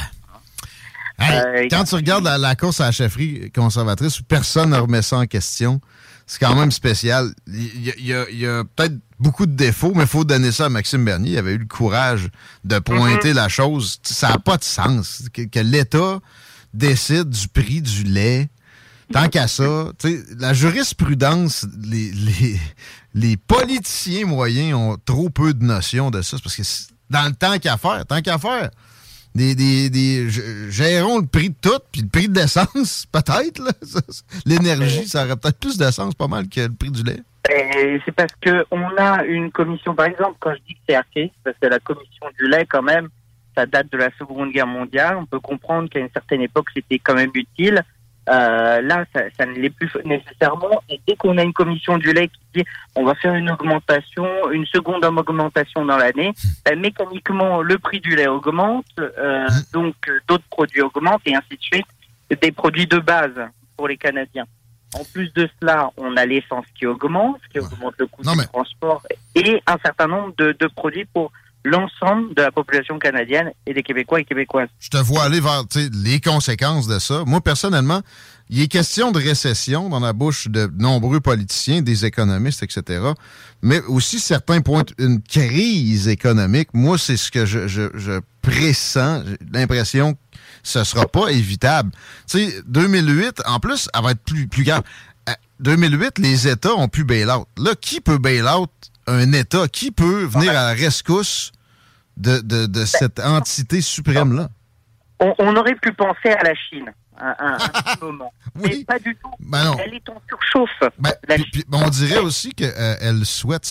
Hey, 1.18 1.68
quand 1.68 1.84
tu 1.84 1.94
regardes 1.94 2.24
la, 2.24 2.38
la, 2.38 2.56
course 2.56 2.80
à 2.80 2.86
la 2.86 2.92
chefferie 2.92 3.50
conservatrice, 3.54 4.20
personne 4.20 4.70
ne 4.70 4.78
remet 4.78 5.02
ça 5.02 5.18
en 5.18 5.26
question 5.26 5.80
c'est 6.26 6.38
quand 6.38 6.54
même 6.54 6.70
spécial. 6.70 7.32
Il 7.46 7.92
y 8.00 8.46
a, 8.46 8.64
peut-être 8.64 8.94
beaucoup 9.18 9.46
de 9.46 9.54
défauts, 9.54 9.92
mais 9.94 10.04
il 10.04 10.08
faut 10.08 10.24
donner 10.24 10.52
ça 10.52 10.66
à 10.66 10.68
Maxime 10.68 11.04
Bernier. 11.04 11.32
Il 11.32 11.38
avait 11.38 11.52
eu 11.52 11.58
le 11.58 11.66
courage 11.66 12.28
de 12.64 12.78
pointer 12.78 13.32
mm-hmm. 13.32 13.36
la 13.36 13.48
chose. 13.48 13.98
Ça 14.02 14.30
n'a 14.30 14.38
pas 14.38 14.56
de 14.56 14.64
sens 14.64 15.24
que, 15.32 15.60
l'État 15.60 16.20
décide 16.72 17.28
du 17.28 17.48
prix 17.48 17.82
du 17.82 18.04
lait. 18.04 18.48
Tant 19.12 19.28
qu'à 19.28 19.48
ça, 19.48 19.90
la 20.38 20.54
jurisprudence, 20.54 21.66
les, 21.82 22.10
les, 22.10 22.60
les, 23.12 23.36
politiciens 23.36 24.24
moyens 24.24 24.74
ont 24.74 24.96
trop 25.04 25.28
peu 25.28 25.52
de 25.52 25.62
notions 25.62 26.10
de 26.10 26.22
ça. 26.22 26.38
Parce 26.42 26.56
que 26.56 26.62
dans 27.10 27.26
le 27.26 27.34
temps 27.34 27.58
qu'à 27.58 27.76
faire, 27.76 28.06
tant 28.06 28.22
qu'à 28.22 28.38
faire, 28.38 28.70
des, 29.34 29.54
des, 29.54 29.90
des 29.90 30.28
gérons 30.70 31.18
le 31.18 31.26
prix 31.26 31.50
de 31.50 31.56
tout, 31.60 31.80
puis 31.90 32.02
le 32.02 32.08
prix 32.08 32.28
de 32.28 32.38
l'essence, 32.38 33.06
peut-être. 33.12 33.62
L'énergie, 34.46 35.08
ça 35.08 35.24
aurait 35.24 35.36
peut-être 35.36 35.58
plus 35.58 35.76
d'essence 35.76 36.14
pas 36.14 36.28
mal 36.28 36.48
que 36.48 36.60
le 36.60 36.72
prix 36.72 36.90
du 36.90 37.02
lait. 37.02 37.20
C'est 37.46 38.12
parce 38.12 38.34
que 38.40 38.64
on 38.70 38.96
a 38.96 39.24
une 39.24 39.50
commission, 39.50 39.94
par 39.94 40.06
exemple, 40.06 40.36
quand 40.40 40.54
je 40.54 40.60
dis 40.66 40.74
que 40.74 40.80
c'est 40.88 40.94
archaïque, 40.94 41.34
parce 41.42 41.56
que 41.60 41.66
la 41.66 41.78
commission 41.78 42.26
du 42.38 42.48
lait, 42.48 42.66
quand 42.66 42.82
même, 42.82 43.08
ça 43.56 43.66
date 43.66 43.90
de 43.92 43.98
la 43.98 44.10
Seconde 44.18 44.50
Guerre 44.50 44.66
mondiale. 44.66 45.16
On 45.16 45.26
peut 45.26 45.40
comprendre 45.40 45.88
qu'à 45.88 46.00
une 46.00 46.10
certaine 46.10 46.40
époque, 46.40 46.68
c'était 46.74 46.98
quand 46.98 47.14
même 47.14 47.30
utile. 47.34 47.82
Euh, 48.30 48.80
là, 48.80 49.04
ça, 49.14 49.22
ça 49.36 49.46
ne 49.46 49.52
l'est 49.52 49.70
plus 49.70 49.90
nécessairement. 50.04 50.82
Et 50.88 51.00
dès 51.06 51.16
qu'on 51.16 51.36
a 51.36 51.42
une 51.42 51.52
commission 51.52 51.98
du 51.98 52.12
lait 52.12 52.28
qui 52.28 52.40
dit 52.54 52.64
on 52.94 53.04
va 53.04 53.14
faire 53.14 53.34
une 53.34 53.50
augmentation, 53.50 54.26
une 54.50 54.66
seconde 54.66 55.04
augmentation 55.04 55.84
dans 55.84 55.98
l'année, 55.98 56.32
ben, 56.64 56.78
mécaniquement 56.78 57.60
le 57.60 57.78
prix 57.78 58.00
du 58.00 58.16
lait 58.16 58.26
augmente, 58.26 58.86
euh, 58.98 59.46
donc 59.72 59.94
euh, 60.08 60.20
d'autres 60.26 60.48
produits 60.50 60.80
augmentent 60.80 61.22
et 61.26 61.34
ainsi 61.34 61.56
de 61.56 61.62
suite. 61.62 61.86
Des 62.40 62.52
produits 62.52 62.86
de 62.86 62.98
base 62.98 63.38
pour 63.76 63.86
les 63.86 63.98
Canadiens. 63.98 64.46
En 64.94 65.04
plus 65.12 65.32
de 65.34 65.48
cela, 65.60 65.90
on 65.96 66.16
a 66.16 66.24
l'essence 66.24 66.64
qui 66.74 66.86
augmente, 66.86 67.38
qui 67.52 67.58
augmente 67.58 67.94
le 67.98 68.06
coût 68.06 68.22
du 68.22 68.46
transport 68.46 69.02
et 69.34 69.62
un 69.66 69.76
certain 69.84 70.06
nombre 70.06 70.32
de, 70.36 70.52
de 70.58 70.66
produits 70.68 71.04
pour 71.04 71.30
l'ensemble 71.64 72.34
de 72.34 72.42
la 72.42 72.52
population 72.52 72.98
canadienne 72.98 73.50
et 73.66 73.72
des 73.72 73.82
Québécois 73.82 74.20
et 74.20 74.24
Québécoises. 74.24 74.68
Je 74.78 74.90
te 74.90 74.98
vois 74.98 75.24
aller 75.24 75.40
vers 75.40 75.64
les 75.92 76.20
conséquences 76.20 76.86
de 76.86 76.98
ça. 76.98 77.24
Moi, 77.26 77.40
personnellement, 77.40 78.02
il 78.50 78.60
est 78.60 78.68
question 78.68 79.10
de 79.10 79.18
récession 79.18 79.88
dans 79.88 80.00
la 80.00 80.12
bouche 80.12 80.48
de 80.48 80.70
nombreux 80.78 81.20
politiciens, 81.20 81.80
des 81.80 82.04
économistes, 82.04 82.62
etc. 82.62 83.02
Mais 83.62 83.80
aussi, 83.84 84.20
certains 84.20 84.60
pointent 84.60 84.92
une 84.98 85.22
crise 85.22 86.08
économique. 86.08 86.68
Moi, 86.74 86.98
c'est 86.98 87.16
ce 87.16 87.30
que 87.30 87.46
je, 87.46 87.66
je, 87.66 87.88
je 87.94 88.20
pressens. 88.42 89.22
L'impression 89.50 90.12
que 90.12 90.18
ce 90.62 90.80
ne 90.80 90.84
sera 90.84 91.06
pas 91.06 91.28
évitable. 91.28 91.90
Tu 92.28 92.50
sais, 92.50 92.62
2008, 92.66 93.42
en 93.46 93.60
plus, 93.60 93.88
elle 93.94 94.02
va 94.02 94.10
être 94.10 94.22
plus, 94.22 94.46
plus 94.46 94.64
grave. 94.64 94.82
2008, 95.60 96.04
euh, 96.04 96.10
les 96.18 96.48
États 96.48 96.74
ont 96.74 96.88
pu 96.88 97.04
bail-out. 97.04 97.46
Là, 97.56 97.74
qui 97.80 98.02
peut 98.02 98.18
bail-out 98.18 98.70
un 99.06 99.32
État? 99.32 99.68
Qui 99.68 99.90
peut 99.90 100.24
venir 100.24 100.50
à 100.50 100.54
la 100.54 100.72
rescousse 100.72 101.52
de, 102.16 102.40
de, 102.40 102.66
de 102.66 102.84
cette 102.84 103.20
entité 103.20 103.80
suprême-là? 103.80 104.48
On, 105.20 105.56
aurait 105.56 105.76
pu 105.76 105.92
penser 105.92 106.30
à 106.30 106.42
la 106.42 106.54
Chine 106.54 106.92
un, 107.18 107.34
un, 107.38 107.56
petit 107.56 107.98
moment. 108.02 108.32
oui. 108.56 108.70
Mais 108.78 108.84
pas 108.84 108.98
du 108.98 109.16
tout. 109.16 109.30
Ben 109.38 109.74
Elle 109.84 109.94
est 109.94 110.08
en 110.08 110.20
surchauffe. 110.28 110.90
Ben, 110.98 111.12
puis, 111.52 111.64
on 111.72 111.88
dirait 111.88 112.18
aussi 112.18 112.52
qu'elle 112.52 112.74
euh, 112.76 113.24
souhaite. 113.24 113.70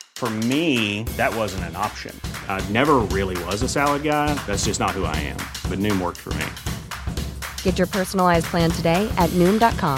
For 0.21 0.29
me, 0.29 1.01
that 1.17 1.35
wasn't 1.35 1.63
an 1.63 1.75
option. 1.75 2.15
I 2.47 2.63
never 2.69 2.97
really 3.09 3.43
was 3.45 3.63
a 3.63 3.67
salad 3.67 4.03
guy. 4.03 4.35
That's 4.45 4.65
just 4.65 4.79
not 4.79 4.91
who 4.91 5.03
I 5.03 5.15
am. 5.17 5.37
But 5.67 5.79
Noom 5.79 5.99
worked 5.99 6.19
for 6.19 6.31
me. 6.35 6.45
Get 7.63 7.79
your 7.79 7.87
personalized 7.87 8.45
plan 8.45 8.69
today 8.69 9.09
at 9.17 9.31
Noom.com. 9.31 9.97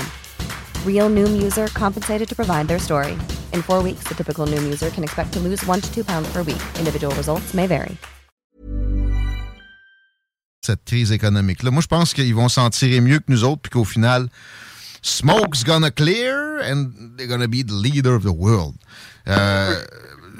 Real 0.88 1.10
Noom 1.10 1.44
user 1.44 1.68
compensated 1.74 2.30
to 2.30 2.36
provide 2.38 2.70
their 2.70 2.80
story. 2.80 3.18
In 3.51 3.62
four 3.62 3.84
weeks, 3.84 4.08
the 4.08 4.15
typical 4.15 4.48
Noom 4.48 4.63
user 4.63 4.89
can 4.92 5.03
expect 5.03 5.34
to 5.34 5.42
lose 5.42 5.62
one 5.65 5.82
to 5.82 5.94
two 5.94 6.06
pounds 6.06 6.32
per 6.32 6.42
week. 6.42 6.63
Individual 6.80 7.13
results 7.15 7.53
may 7.53 7.68
vary. 7.68 7.98
Cette 10.62 10.86
crise 10.86 11.12
économique-là. 11.12 11.70
Moi, 11.70 11.82
je 11.82 11.88
pense 11.88 12.13
qu'ils 12.13 12.34
vont 12.34 12.48
s'en 12.48 12.70
tirer 12.70 13.01
mieux 13.01 13.20
que 13.20 13.27
nous 13.27 13.44
autres, 13.44 13.63
puis 13.63 13.72
qu'au 13.72 13.84
final, 13.84 14.30
smoke's 15.01 15.65
gonna 15.65 15.92
clear 15.92 16.62
and 16.62 17.18
they're 17.18 17.27
gonna 17.27 17.50
be 17.50 17.62
the 17.62 17.74
leader 17.74 18.15
of 18.15 18.24
the 18.24 18.32
world. 18.32 18.75
Euh, 19.27 19.84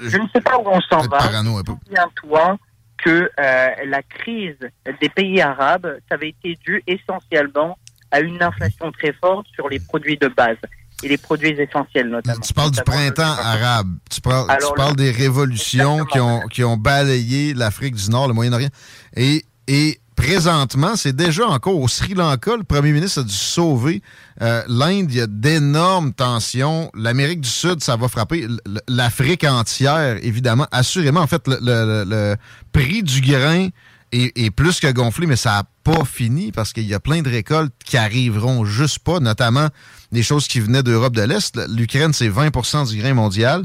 je 0.08 0.16
ne 0.18 0.28
sais 0.34 0.40
pas 0.40 0.58
où 0.58 0.66
on 0.66 0.80
s'en 0.82 1.06
va. 1.08 1.20
Souviens-toi 1.20 2.58
que 2.98 3.30
euh, 3.38 3.68
la 3.86 4.02
crise 4.02 4.56
des 5.00 5.08
pays 5.08 5.40
arabes, 5.40 5.98
ça 6.08 6.14
avait 6.14 6.30
été 6.30 6.58
dû 6.64 6.82
essentiellement 6.86 7.76
à 8.10 8.20
une 8.20 8.42
inflation 8.42 8.92
très 8.92 9.12
forte 9.12 9.46
sur 9.54 9.68
les 9.68 9.80
produits 9.80 10.16
de 10.16 10.28
base 10.28 10.56
et 11.02 11.08
les 11.08 11.18
produits 11.18 11.50
essentiels 11.50 12.08
notamment. 12.08 12.40
Tu 12.40 12.54
parles 12.54 12.70
du 12.70 12.82
printemps 12.82 13.22
arabe. 13.22 13.88
Tu 14.10 14.20
parles, 14.20 14.46
tu 14.58 14.74
parles 14.76 14.96
des 14.96 15.10
révolutions 15.10 16.04
qui 16.04 16.20
ont, 16.20 16.42
qui 16.48 16.64
ont 16.64 16.76
balayé 16.76 17.52
l'Afrique 17.54 17.96
du 17.96 18.10
Nord, 18.10 18.28
le 18.28 18.34
Moyen-Orient. 18.34 18.70
Et, 19.16 19.44
et 19.66 20.00
présentement, 20.14 20.96
c'est 20.96 21.14
déjà 21.14 21.46
encore 21.46 21.78
au 21.78 21.88
Sri 21.88 22.14
Lanka, 22.14 22.56
le 22.56 22.64
premier 22.64 22.92
ministre 22.92 23.20
a 23.20 23.24
dû 23.24 23.32
sauver 23.32 24.02
euh, 24.42 24.62
l'Inde. 24.68 25.06
Il 25.10 25.16
y 25.16 25.20
a 25.20 25.26
d'énormes 25.26 26.12
tensions. 26.12 26.90
L'Amérique 26.94 27.40
du 27.40 27.48
Sud, 27.48 27.82
ça 27.82 27.96
va 27.96 28.08
frapper. 28.08 28.46
L'Afrique 28.88 29.44
entière, 29.44 30.18
évidemment. 30.22 30.66
Assurément, 30.72 31.20
en 31.20 31.26
fait, 31.26 31.42
le, 31.46 32.36
prix 32.72 33.02
du 33.02 33.20
grain 33.20 33.68
est, 34.12 34.50
plus 34.50 34.80
que 34.80 34.90
gonflé, 34.92 35.26
mais 35.26 35.36
ça 35.36 35.50
n'a 35.50 35.64
pas 35.82 36.04
fini 36.04 36.52
parce 36.52 36.72
qu'il 36.72 36.86
y 36.86 36.94
a 36.94 37.00
plein 37.00 37.22
de 37.22 37.28
récoltes 37.28 37.72
qui 37.84 37.96
arriveront 37.96 38.64
juste 38.64 39.00
pas, 39.00 39.20
notamment 39.20 39.68
des 40.12 40.22
choses 40.22 40.46
qui 40.46 40.60
venaient 40.60 40.82
d'Europe 40.82 41.14
de 41.14 41.22
l'Est. 41.22 41.60
L'Ukraine, 41.68 42.12
c'est 42.12 42.28
20% 42.28 42.88
du 42.88 42.98
grain 43.00 43.14
mondial. 43.14 43.64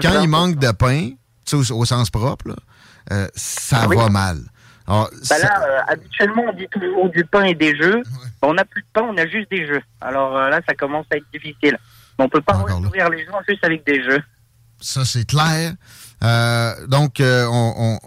Quand 0.00 0.22
il 0.22 0.28
manque 0.28 0.58
de 0.58 0.70
pain, 0.70 1.10
au, 1.52 1.84
sens 1.84 2.10
propre, 2.10 2.56
euh, 3.12 3.26
ça 3.34 3.86
va 3.88 4.08
mal. 4.08 4.49
Ah, 4.92 5.06
bah 5.28 5.38
là, 5.38 5.62
euh, 5.62 5.80
habituellement, 5.86 6.46
on 6.48 6.52
dit 6.52 6.66
toujours 6.68 7.08
du 7.10 7.24
pain 7.24 7.44
et 7.44 7.54
des 7.54 7.76
jeux. 7.76 8.02
On 8.42 8.54
n'a 8.54 8.64
plus 8.64 8.82
de 8.82 8.88
pain, 8.92 9.02
on 9.02 9.16
a 9.16 9.24
juste 9.28 9.48
des 9.48 9.64
jeux. 9.64 9.82
Alors 10.00 10.36
euh, 10.36 10.48
là, 10.48 10.60
ça 10.68 10.74
commence 10.74 11.06
à 11.12 11.16
être 11.16 11.30
difficile. 11.32 11.78
On 12.18 12.28
peut 12.28 12.40
pas 12.40 12.58
nourrir 12.58 13.08
les 13.08 13.24
gens 13.24 13.38
juste 13.48 13.64
avec 13.64 13.86
des 13.86 14.02
jeux. 14.02 14.20
Ça, 14.80 15.04
c'est 15.04 15.24
clair. 15.24 15.74
Euh, 16.24 16.86
donc, 16.88 17.22
on, 17.22 17.98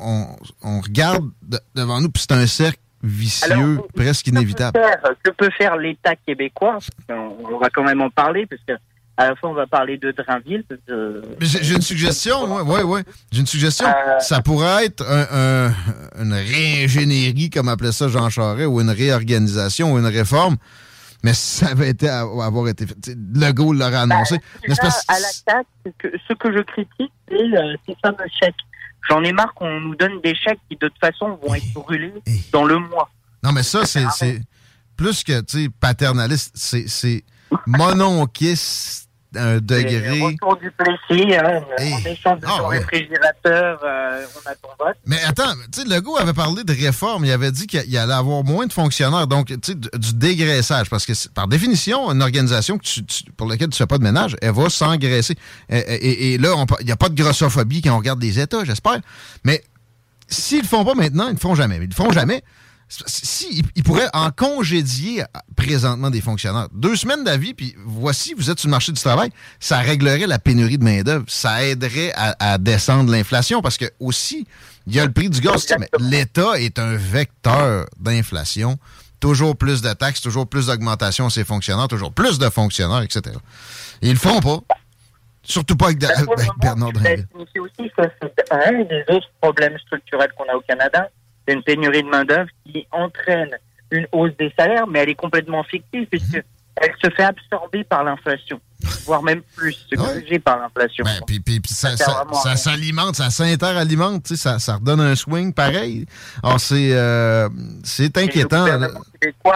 on, 0.61 0.81
regarde 0.81 1.29
devant 1.73 2.01
nous, 2.01 2.09
puis 2.09 2.21
c'est 2.27 2.35
un 2.35 2.45
cercle 2.45 2.79
vicieux, 3.01 3.79
presque 3.95 4.27
inévitable. 4.27 4.77
Que 5.23 5.31
peut 5.31 5.51
faire, 5.57 5.77
l'État 5.77 6.17
québécois? 6.17 6.79
On, 7.07 7.57
va 7.59 7.69
quand 7.69 7.83
même 7.83 8.01
en 8.01 8.09
parler, 8.09 8.45
parce 8.45 8.61
que 8.67 8.73
à 9.15 9.29
la 9.29 9.35
fois, 9.35 9.51
on 9.51 9.53
va 9.53 9.67
parler 9.67 9.97
de 9.97 10.11
Drainville. 10.11 10.63
J'ai 11.39 11.75
une 11.75 11.81
suggestion, 11.81 12.45
oui, 12.45 12.61
oui, 12.65 12.81
oui. 12.83 13.01
J'ai 13.31 13.41
une 13.41 13.47
suggestion. 13.47 13.85
Euh, 13.85 14.19
ça 14.19 14.41
pourrait 14.41 14.85
être 14.85 15.03
une 16.19 16.33
réingénierie, 16.33 17.49
comme 17.49 17.69
appelait 17.69 17.91
ça 17.91 18.07
Jean 18.07 18.29
Charest, 18.29 18.67
ou 18.67 18.81
une 18.81 18.89
réorganisation, 18.89 19.93
ou 19.93 19.99
une 19.99 20.07
réforme. 20.07 20.57
Mais 21.23 21.33
ça 21.33 21.67
avait 21.67 21.89
été 21.89 22.09
avoir 22.09 22.67
été 22.67 22.85
fait. 22.85 23.15
Legault 23.33 23.73
l'aurait 23.73 23.91
ben, 23.91 24.11
annoncé. 24.11 24.39
à 25.07 25.19
l'attaque, 25.19 25.67
ce 26.27 26.33
que 26.33 26.51
je 26.51 26.61
critique, 26.63 27.13
c'est 27.29 27.35
euh, 27.35 27.75
ces 27.87 27.95
fameux 28.01 28.29
chèques. 28.41 28.55
J'en 29.09 29.23
ai 29.23 29.31
marre 29.31 29.53
qu'on 29.53 29.79
nous 29.79 29.95
donne 29.95 30.19
des 30.21 30.35
chèques 30.35 30.59
qui, 30.69 30.75
de 30.75 30.87
toute 30.87 30.99
façon, 30.99 31.37
vont 31.41 31.53
être 31.53 31.71
brûlés 31.73 32.13
dans 32.51 32.65
le 32.65 32.79
mois. 32.79 33.09
Non, 33.43 33.51
mais 33.51 33.63
ça, 33.63 33.85
c'est 33.85 34.41
plus 34.97 35.23
que 35.23 35.67
paternaliste. 35.79 36.51
C'est 36.55 37.23
mononquiste 37.67 39.02
un 39.35 39.57
degré. 39.57 40.21
Retour 40.21 40.57
du 40.57 40.67
hein, 40.67 41.61
on 41.79 42.09
échange 42.09 42.39
de 42.39 42.45
ah, 42.47 42.67
réfrigérateur, 42.67 43.79
euh, 43.83 44.25
on 44.35 44.49
a 44.49 44.55
ton 44.55 44.69
vote. 44.79 44.95
Mais 45.05 45.21
attends, 45.23 45.53
tu 45.71 45.81
sais, 45.81 45.87
Legault 45.87 46.17
avait 46.17 46.33
parlé 46.33 46.63
de 46.63 46.73
réforme, 46.73 47.25
il 47.25 47.31
avait 47.31 47.51
dit 47.51 47.67
qu'il 47.67 47.97
allait 47.97 48.13
avoir 48.13 48.43
moins 48.43 48.65
de 48.65 48.73
fonctionnaires, 48.73 49.27
donc 49.27 49.47
tu 49.47 49.57
sais, 49.63 49.75
du 49.75 50.13
dégraissage, 50.13 50.89
parce 50.89 51.05
que 51.05 51.13
par 51.29 51.47
définition, 51.47 52.11
une 52.11 52.21
organisation 52.21 52.77
que 52.77 52.83
tu, 52.83 53.01
pour 53.37 53.47
laquelle 53.47 53.69
tu 53.69 53.77
fais 53.77 53.87
pas 53.87 53.97
de 53.97 54.03
ménage, 54.03 54.35
elle 54.41 54.51
va 54.51 54.69
s'engraisser. 54.69 55.35
Et, 55.69 56.33
et, 56.33 56.37
là, 56.37 56.65
il 56.79 56.85
n'y 56.85 56.91
a 56.91 56.97
pas 56.97 57.09
de 57.09 57.21
grossophobie 57.21 57.81
quand 57.81 57.93
on 57.93 57.97
regarde 57.97 58.21
les 58.21 58.39
États, 58.39 58.63
j'espère, 58.63 58.99
mais 59.43 59.63
s'ils 60.27 60.61
le 60.61 60.67
font 60.67 60.85
pas 60.85 60.95
maintenant, 60.95 61.27
ils 61.27 61.33
le 61.33 61.39
font 61.39 61.55
jamais. 61.55 61.77
Ils 61.77 61.89
le 61.89 61.95
font 61.95 62.11
jamais. 62.11 62.43
Si, 63.05 63.63
ils 63.75 63.83
pourraient 63.83 64.09
en 64.13 64.29
congédier 64.29 65.23
présentement 65.55 66.09
des 66.09 66.21
fonctionnaires. 66.21 66.67
Deux 66.73 66.95
semaines 66.95 67.23
d'avis, 67.23 67.53
puis 67.53 67.75
voici, 67.85 68.33
vous 68.35 68.51
êtes 68.51 68.59
sur 68.59 68.67
le 68.67 68.71
marché 68.71 68.91
du 68.91 69.01
travail, 69.01 69.31
ça 69.59 69.79
réglerait 69.79 70.27
la 70.27 70.39
pénurie 70.39 70.77
de 70.77 70.83
main-d'œuvre. 70.83 71.25
Ça 71.27 71.63
aiderait 71.63 72.13
à, 72.15 72.57
descendre 72.57 73.11
l'inflation 73.11 73.61
parce 73.61 73.77
que 73.77 73.85
aussi, 73.99 74.45
il 74.85 74.95
y 74.95 74.99
a 74.99 75.05
le 75.05 75.11
prix 75.11 75.29
du 75.29 75.41
gaz. 75.41 75.65
L'État 75.99 76.59
est 76.59 76.77
un 76.77 76.95
vecteur 76.95 77.85
d'inflation. 77.99 78.77
Toujours 79.19 79.55
plus 79.55 79.81
de 79.81 79.93
taxes, 79.93 80.21
toujours 80.21 80.47
plus 80.47 80.67
d'augmentation 80.67 81.27
à 81.27 81.29
ses 81.29 81.45
fonctionnaires, 81.45 81.87
toujours 81.87 82.11
plus 82.11 82.37
de 82.39 82.49
fonctionnaires, 82.49 83.01
etc. 83.01 83.35
ils 84.01 84.11
le 84.11 84.17
font 84.17 84.41
pas. 84.41 84.59
Surtout 85.43 85.75
pas 85.75 85.87
avec, 85.87 85.99
ben, 85.99 86.09
Bernard 86.61 86.93
Drinville. 86.93 87.27
C'est 87.53 87.59
aussi 87.59 87.91
un 88.51 88.83
des 88.83 89.03
autres 89.09 89.29
problèmes 89.41 89.77
structurels 89.79 90.31
qu'on 90.37 90.45
a 90.45 90.55
au 90.55 90.61
Canada 90.61 91.09
c'est 91.47 91.53
une 91.53 91.63
pénurie 91.63 92.03
de 92.03 92.09
main-d'œuvre 92.09 92.49
qui 92.65 92.87
entraîne 92.91 93.49
une 93.91 94.07
hausse 94.11 94.35
des 94.37 94.51
salaires, 94.57 94.87
mais 94.87 94.99
elle 94.99 95.09
est 95.09 95.15
complètement 95.15 95.63
fictive 95.63 96.07
puisque 96.09 96.35
mhm. 96.35 96.43
elle 96.77 96.93
se 97.01 97.09
fait 97.11 97.23
absorber 97.23 97.83
par 97.83 98.03
l'inflation, 98.03 98.59
voire 99.05 99.21
même 99.21 99.41
plus, 99.55 99.73
se 99.73 100.37
par 100.39 100.59
l'inflation. 100.59 101.05
Ben, 101.05 101.19
puis, 101.27 101.39
puis, 101.39 101.61
ça, 101.65 101.95
ça, 101.95 102.55
s'alimente, 102.55 103.15
ça 103.15 103.29
s'interalimente, 103.29 104.27
ça, 104.27 104.59
ça 104.59 104.75
redonne 104.75 105.01
un 105.01 105.15
swing 105.15 105.53
pareil. 105.53 106.05
Alors, 106.41 106.59
c'est, 106.59 106.93
euh, 106.93 107.49
c'est 107.83 108.17
inquiétant. 108.17 108.65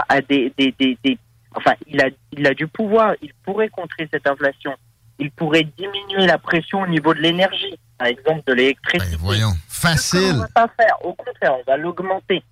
A 0.09 0.21
des, 0.21 0.53
des, 0.57 0.73
des, 0.79 0.97
des, 1.03 1.17
enfin, 1.55 1.73
il 1.87 1.99
a, 2.01 2.09
il 2.31 2.45
a 2.45 2.53
du 2.53 2.67
pouvoir, 2.67 3.13
il 3.21 3.31
pourrait 3.43 3.69
contrer 3.69 4.07
cette 4.11 4.27
inflation, 4.27 4.73
il 5.19 5.31
pourrait 5.31 5.67
diminuer 5.77 6.27
la 6.27 6.37
pression 6.37 6.81
au 6.81 6.87
niveau 6.87 7.13
de 7.13 7.19
l'énergie 7.19 7.77
par 7.97 8.07
exemple, 8.07 8.41
de 8.47 8.53
l'électricité. 8.53 9.11
Ben, 9.11 9.19
voyons, 9.19 9.53
facile. 9.77 10.33
on 10.35 10.39
va 10.39 10.47
pas 10.47 10.69
faire. 10.79 11.05
Au 11.05 11.13
contraire, 11.13 11.53
on 11.59 11.63
va 11.65 11.77
l'augmenter. 11.77 12.43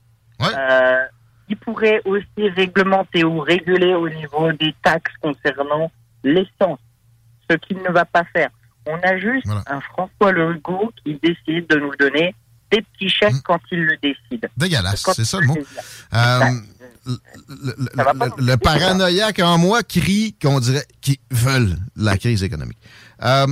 Euh, 0.41 1.05
il 1.48 1.58
pourrait 1.58 2.01
aussi 2.05 2.50
réglementer 2.55 3.24
ou 3.24 3.39
réguler 3.39 3.94
au 3.94 4.10
niveau 4.10 4.51
des 4.53 4.74
taxes 4.84 5.13
concernant 5.22 5.91
l'essence, 6.24 6.79
ce 7.50 7.55
qu'il 7.58 7.77
ne 7.77 7.89
va 7.89 8.05
pas 8.05 8.24
faire. 8.34 8.50
On 8.88 8.98
a 9.03 9.17
juste 9.17 9.48
un 9.67 9.82
François 9.82 10.32
Legault 10.32 10.91
qui 11.03 11.20
décide 11.22 11.67
de 11.67 11.79
nous 11.79 11.96
donner 11.96 12.36
des 12.72 12.82
petits 12.82 13.10
chèques 13.10 13.34
mm. 13.34 13.41
quand 13.44 13.60
il 13.72 13.79
le 13.79 13.98
décide. 13.98 14.50
Dégueulasse, 14.58 15.03
c'est 15.13 15.25
ça 15.25 15.39
le 15.39 15.48
mot. 15.48 15.58
Euh, 16.13 16.39
le, 18.38 18.55
paranoïaque 18.55 19.39
en 19.39 19.58
moi 19.58 19.84
crie 19.84 20.36
qu'on 20.41 20.60
dirait 20.60 20.86
qu'ils 21.01 21.17
veulent 21.32 21.77
la 21.96 22.17
crise 22.17 22.44
économique. 22.44 22.77
Euh, 23.24 23.48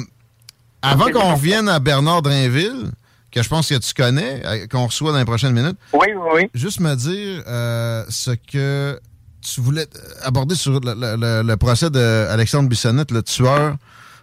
avant 0.81 1.09
qu'on 1.11 1.35
revienne 1.35 1.69
à 1.69 1.79
Bernard 1.79 2.21
Drainville, 2.21 2.91
que 3.33 3.41
je 3.41 3.49
pense 3.49 3.69
que 3.69 3.75
tu 3.75 3.93
connais, 3.93 4.45
euh, 4.45 4.67
qu'on 4.67 4.85
reçoit 4.85 5.11
dans 5.11 5.17
les 5.17 5.25
prochaines 5.25 5.53
minutes. 5.53 5.77
Oui, 5.93 6.07
oui, 6.15 6.29
oui. 6.33 6.49
Juste 6.53 6.79
me 6.79 6.95
dire 6.95 7.43
euh, 7.47 8.03
ce 8.09 8.31
que 8.31 8.99
tu 9.41 9.61
voulais 9.61 9.87
aborder 10.23 10.55
sur 10.55 10.79
le, 10.79 11.55
procès 11.55 11.89
d'Alexandre 11.89 12.69
Bissonnette, 12.69 13.11
le 13.11 13.23
tueur 13.23 13.75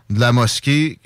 de 0.09 0.21
la 0.21 0.33
mosquée. 0.33 0.99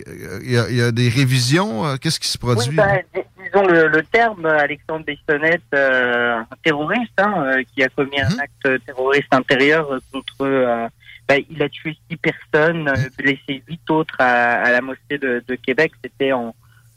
Il 0.42 0.52
y 0.52 0.80
a, 0.80 0.92
des 0.92 1.08
révisions. 1.08 1.87
Euh, 1.87 1.96
qu'est-ce 1.96 2.20
qui 2.20 2.28
se 2.28 2.38
produit? 2.38 2.76
Ben, 2.76 3.02
disons 3.14 3.66
le, 3.66 4.02
terme 4.12 4.46
Alexandre 4.46 5.04
Bissonnette, 5.04 5.62
un 5.73 6.46
terroriste, 6.62 7.18
hein, 7.18 7.62
qui 7.75 7.82
a 7.82 7.88
commis 7.88 8.20
un 8.20 8.30
mhm. 8.30 8.40
acte 8.40 8.84
terroriste 8.87 9.32
intérieur 9.32 9.88
contre 10.12 10.90
bah, 11.28 11.37
il 11.49 11.62
a 11.62 11.68
tué 11.68 11.96
six 12.11 12.16
personnes, 12.16 12.88
euh, 12.88 13.08
blessé 13.18 13.62
huit 13.66 13.90
autres 13.90 14.16
à, 14.18 14.70
la 14.70 14.80
mosquée 14.80 15.18
de, 15.18 15.42
Québec. 15.54 15.92
C'était 16.02 16.32
en 16.32 16.54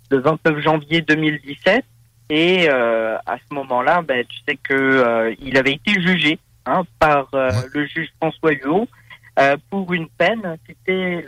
le 0.10 0.20
29 0.20 0.60
janvier 0.60 1.02
2017. 1.02 1.84
Et 2.30 2.68
euh, 2.70 3.18
à 3.26 3.38
ce 3.38 3.54
moment-là, 3.54 4.02
bah, 4.02 4.24
tu 4.24 4.38
sais 4.48 4.58
que 4.58 4.74
euh, 4.74 5.34
il 5.40 5.58
avait 5.58 5.74
été 5.74 5.94
jugé 6.02 6.40
hein, 6.66 6.84
par 7.00 7.30
le 7.32 7.86
juge 7.86 8.10
François 8.22 8.52
Huot 8.52 8.88
pour 9.70 9.94
une 9.94 10.10
peine. 10.10 10.58
C'était 10.68 11.26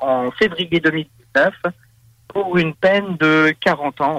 en 0.00 0.30
février 0.30 0.80
2019 0.80 1.54
pour 2.28 2.56
une 2.56 2.74
peine 2.74 3.16
de 3.16 3.54
40 3.60 4.00
ans, 4.00 4.16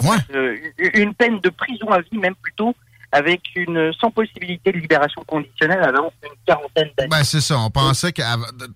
une 0.94 1.14
peine 1.14 1.40
de 1.40 1.50
prison 1.50 1.90
à 1.90 2.02
vie 2.02 2.18
même 2.18 2.36
plutôt 2.36 2.76
avec 3.12 3.42
une 3.56 3.92
sans 3.94 4.12
possibilité 4.12 4.72
de 4.72 4.78
libération 4.78 5.24
conditionnelle 5.26 5.82
avant 5.84 6.12
une 6.24 6.30
quarantaine 6.46 6.90
d'années. 6.98 7.10
Ben, 7.10 7.24
c'est 7.24 7.42
ça. 7.42 7.58
On 7.58 7.70
pensait 7.70 8.12
que 8.12 8.22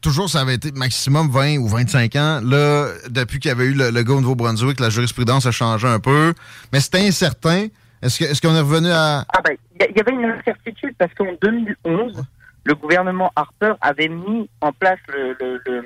toujours 0.02 0.30
ça 0.30 0.42
avait 0.42 0.56
été 0.56 0.72
maximum 0.72 1.30
20 1.30 1.58
ou 1.58 1.68
25 1.68 2.16
ans. 2.16 2.42
Là, 2.44 2.90
depuis 3.10 3.40
qu'il 3.40 3.50
y 3.50 3.52
avait 3.52 3.66
eu 3.66 3.74
le, 3.74 3.92
le 3.92 4.04
go 4.04 4.18
au 4.18 4.22
Nouveau-Brunswick, 4.22 4.80
la 4.80 4.90
jurisprudence 4.90 5.46
a 5.46 5.52
changé 5.52 5.88
un 5.88 6.00
peu. 6.00 6.34
Mais 6.72 6.80
c'était 6.80 7.06
incertain. 7.06 7.68
Est-ce 8.02 8.20
qu'on 8.20 8.26
est, 8.26 8.42
qu'on 8.42 8.56
est 8.56 8.60
revenu 8.60 8.92
à... 8.92 9.26
Ah 9.30 9.42
ben, 9.44 9.56
il 9.80 9.96
y, 9.96 10.00
avait 10.00 10.12
une 10.12 10.26
incertitude 10.26 10.94
parce 10.98 11.14
qu'en 11.14 11.34
2011, 11.42 12.24
le 12.66 12.76
gouvernement 12.76 13.32
Harper 13.36 13.74
avait 13.82 14.10
mis 14.10 14.50
en 14.62 14.74
place 14.74 15.00
le, 15.08 15.36
le, 15.40 15.86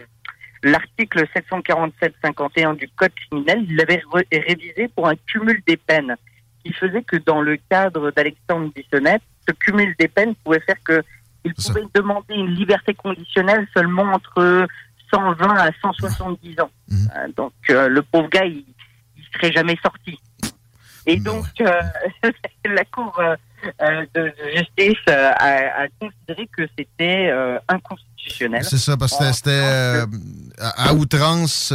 l'article 0.64 1.26
747-51 1.36 2.78
du 2.78 2.90
Code 2.90 3.12
criminel, 3.28 3.66
il 3.68 3.76
l'avait 3.76 4.02
révisé 4.32 4.88
pour 4.96 5.08
un 5.08 5.16
cumul 5.28 5.62
des 5.68 5.78
peines 5.78 6.16
qui 6.68 6.74
faisait 6.74 7.04
que 7.04 7.18
dans 7.18 7.42
le 7.42 7.58
cadre 7.70 8.12
d'Alexandre 8.12 8.72
Bissonnette, 8.76 9.22
ce 9.48 9.54
cumul 9.54 9.96
des 9.98 10.08
peines 10.08 10.36
pouvait 10.44 10.60
faire 10.60 10.82
que 10.84 11.02
il 11.46 11.54
pouvait 11.54 11.86
demander 11.94 12.36
une 12.36 12.54
liberté 12.56 12.94
conditionnelle 12.94 13.68
seulement 13.74 14.04
entre 14.04 14.68
120 15.14 15.56
à 15.56 15.70
170 15.82 16.60
ans. 16.60 16.70
Mhm. 16.90 16.98
Euh, 17.16 17.28
donc 17.36 17.54
euh, 17.70 17.88
le 17.88 18.02
pauvre 18.02 18.30
gars, 18.30 18.46
il, 18.46 18.66
il 19.16 19.24
serait 19.34 19.54
jamais 19.54 19.78
sorti. 19.82 20.20
Et 21.06 21.18
donc 21.18 21.46
euh, 21.62 21.82
la 22.66 22.84
Cour 22.86 23.18
de 24.14 24.34
justice 24.56 25.00
a, 25.08 25.88
considéré 26.00 26.48
que 26.48 26.68
c'était 26.78 27.32
inconstitutionnel. 27.70 28.64
C'est 28.64 28.78
ça, 28.78 28.98
parce 28.98 29.18
que 29.18 29.32
c'était 29.32 30.04
à 30.60 30.94
outrance 30.94 31.74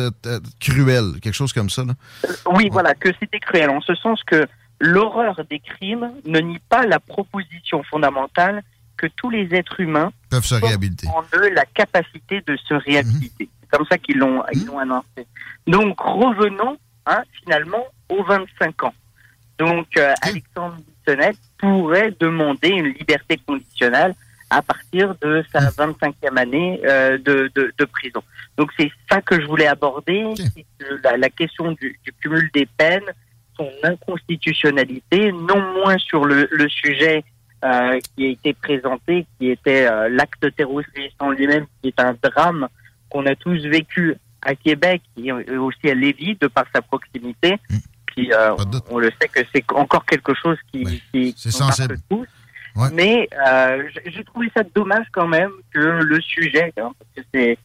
cruel, 0.60 1.18
quelque 1.20 1.34
chose 1.34 1.52
comme 1.52 1.70
ça. 1.70 1.82
Là. 1.84 1.94
oui, 2.52 2.68
voilà, 2.70 2.94
que 2.94 3.08
c'était 3.18 3.40
cruel, 3.40 3.70
en 3.70 3.80
ce 3.80 3.94
sens 3.94 4.22
que 4.24 4.46
l'horreur 4.82 5.40
des 5.48 5.60
crimes 5.60 6.12
ne 6.26 6.40
nie 6.40 6.58
pas 6.68 6.84
la 6.84 6.98
proposition 6.98 7.84
fondamentale 7.84 8.62
que 8.96 9.06
tous 9.16 9.30
les 9.30 9.54
êtres 9.54 9.78
humains 9.78 10.12
peuvent 10.28 10.44
se 10.44 10.56
réhabiliter. 10.56 11.06
En 11.06 11.22
eux 11.36 11.50
la 11.50 11.64
capacité 11.64 12.42
de 12.46 12.56
se 12.56 12.74
réhabiliter. 12.74 13.48
C'est 13.60 13.68
comme 13.70 13.86
ça 13.86 13.96
qu'ils 13.96 14.18
l'ont 14.18 14.42
ils 14.52 14.68
annoncé. 14.76 15.26
Donc 15.68 16.00
revenons 16.00 16.76
hein, 17.06 17.22
finalement 17.40 17.86
aux 18.08 18.24
25 18.24 18.82
ans. 18.82 18.94
Donc 19.58 19.86
euh, 19.96 20.12
Alexandre 20.22 20.76
Bissonnette 21.06 21.38
pourrait 21.58 22.12
demander 22.18 22.70
une 22.70 22.88
liberté 22.88 23.38
conditionnelle 23.46 24.14
à 24.50 24.62
partir 24.62 25.14
de 25.22 25.44
sa 25.52 25.60
25e 25.60 26.36
année 26.36 26.80
euh, 26.84 27.18
de, 27.18 27.50
de, 27.54 27.84
prison. 27.84 28.22
Donc 28.56 28.70
c'est 28.76 28.90
ça 29.08 29.22
que 29.22 29.40
je 29.40 29.46
voulais 29.46 29.68
aborder, 29.68 30.24
la, 31.02 31.16
la, 31.16 31.30
question 31.30 31.72
du, 31.72 31.98
du, 32.04 32.12
cumul 32.20 32.50
des 32.52 32.66
peines, 32.66 33.10
son 33.56 33.70
inconstitutionnalité, 33.82 35.32
non 35.32 35.60
moins 35.74 35.98
sur 35.98 36.24
le, 36.24 36.48
le 36.50 36.68
sujet 36.68 37.24
euh, 37.64 38.00
qui 38.16 38.26
a 38.26 38.30
été 38.30 38.54
présenté, 38.54 39.24
qui 39.38 39.50
était 39.50 39.86
euh, 39.86 40.08
l'acte 40.08 40.44
terroriste 40.56 40.90
en 41.20 41.30
lui-même, 41.30 41.64
qui 41.80 41.88
est 41.88 42.00
un 42.00 42.16
drame 42.20 42.66
qu'on 43.08 43.24
a 43.26 43.36
tous 43.36 43.62
vécu 43.66 44.16
à 44.40 44.56
Québec 44.56 45.00
et 45.16 45.30
aussi 45.30 45.88
à 45.88 45.94
Lévis, 45.94 46.36
de 46.40 46.48
par 46.48 46.64
sa 46.74 46.82
proximité. 46.82 47.60
Mm. 47.70 47.76
Puis, 48.06 48.32
euh, 48.32 48.56
on, 48.90 48.98
le 48.98 49.12
sait 49.20 49.28
que 49.28 49.40
c'est 49.54 49.64
encore 49.72 50.04
quelque 50.04 50.34
chose 50.34 50.58
qui, 50.72 51.00
qui, 51.12 51.34
qui 51.34 51.52
sensible. 51.52 51.98
tous. 52.10 52.26
Mais 52.92 53.28
j'ai 54.06 54.24
trouvé 54.24 54.50
ça 54.56 54.64
dommage 54.74 55.06
quand 55.12 55.28
même 55.28 55.52
que 55.72 55.78
le 55.78 56.20
sujet, 56.20 56.72
hein, 56.78 56.90
parce 56.98 57.10
que 57.16 57.22
c'est 57.32 57.58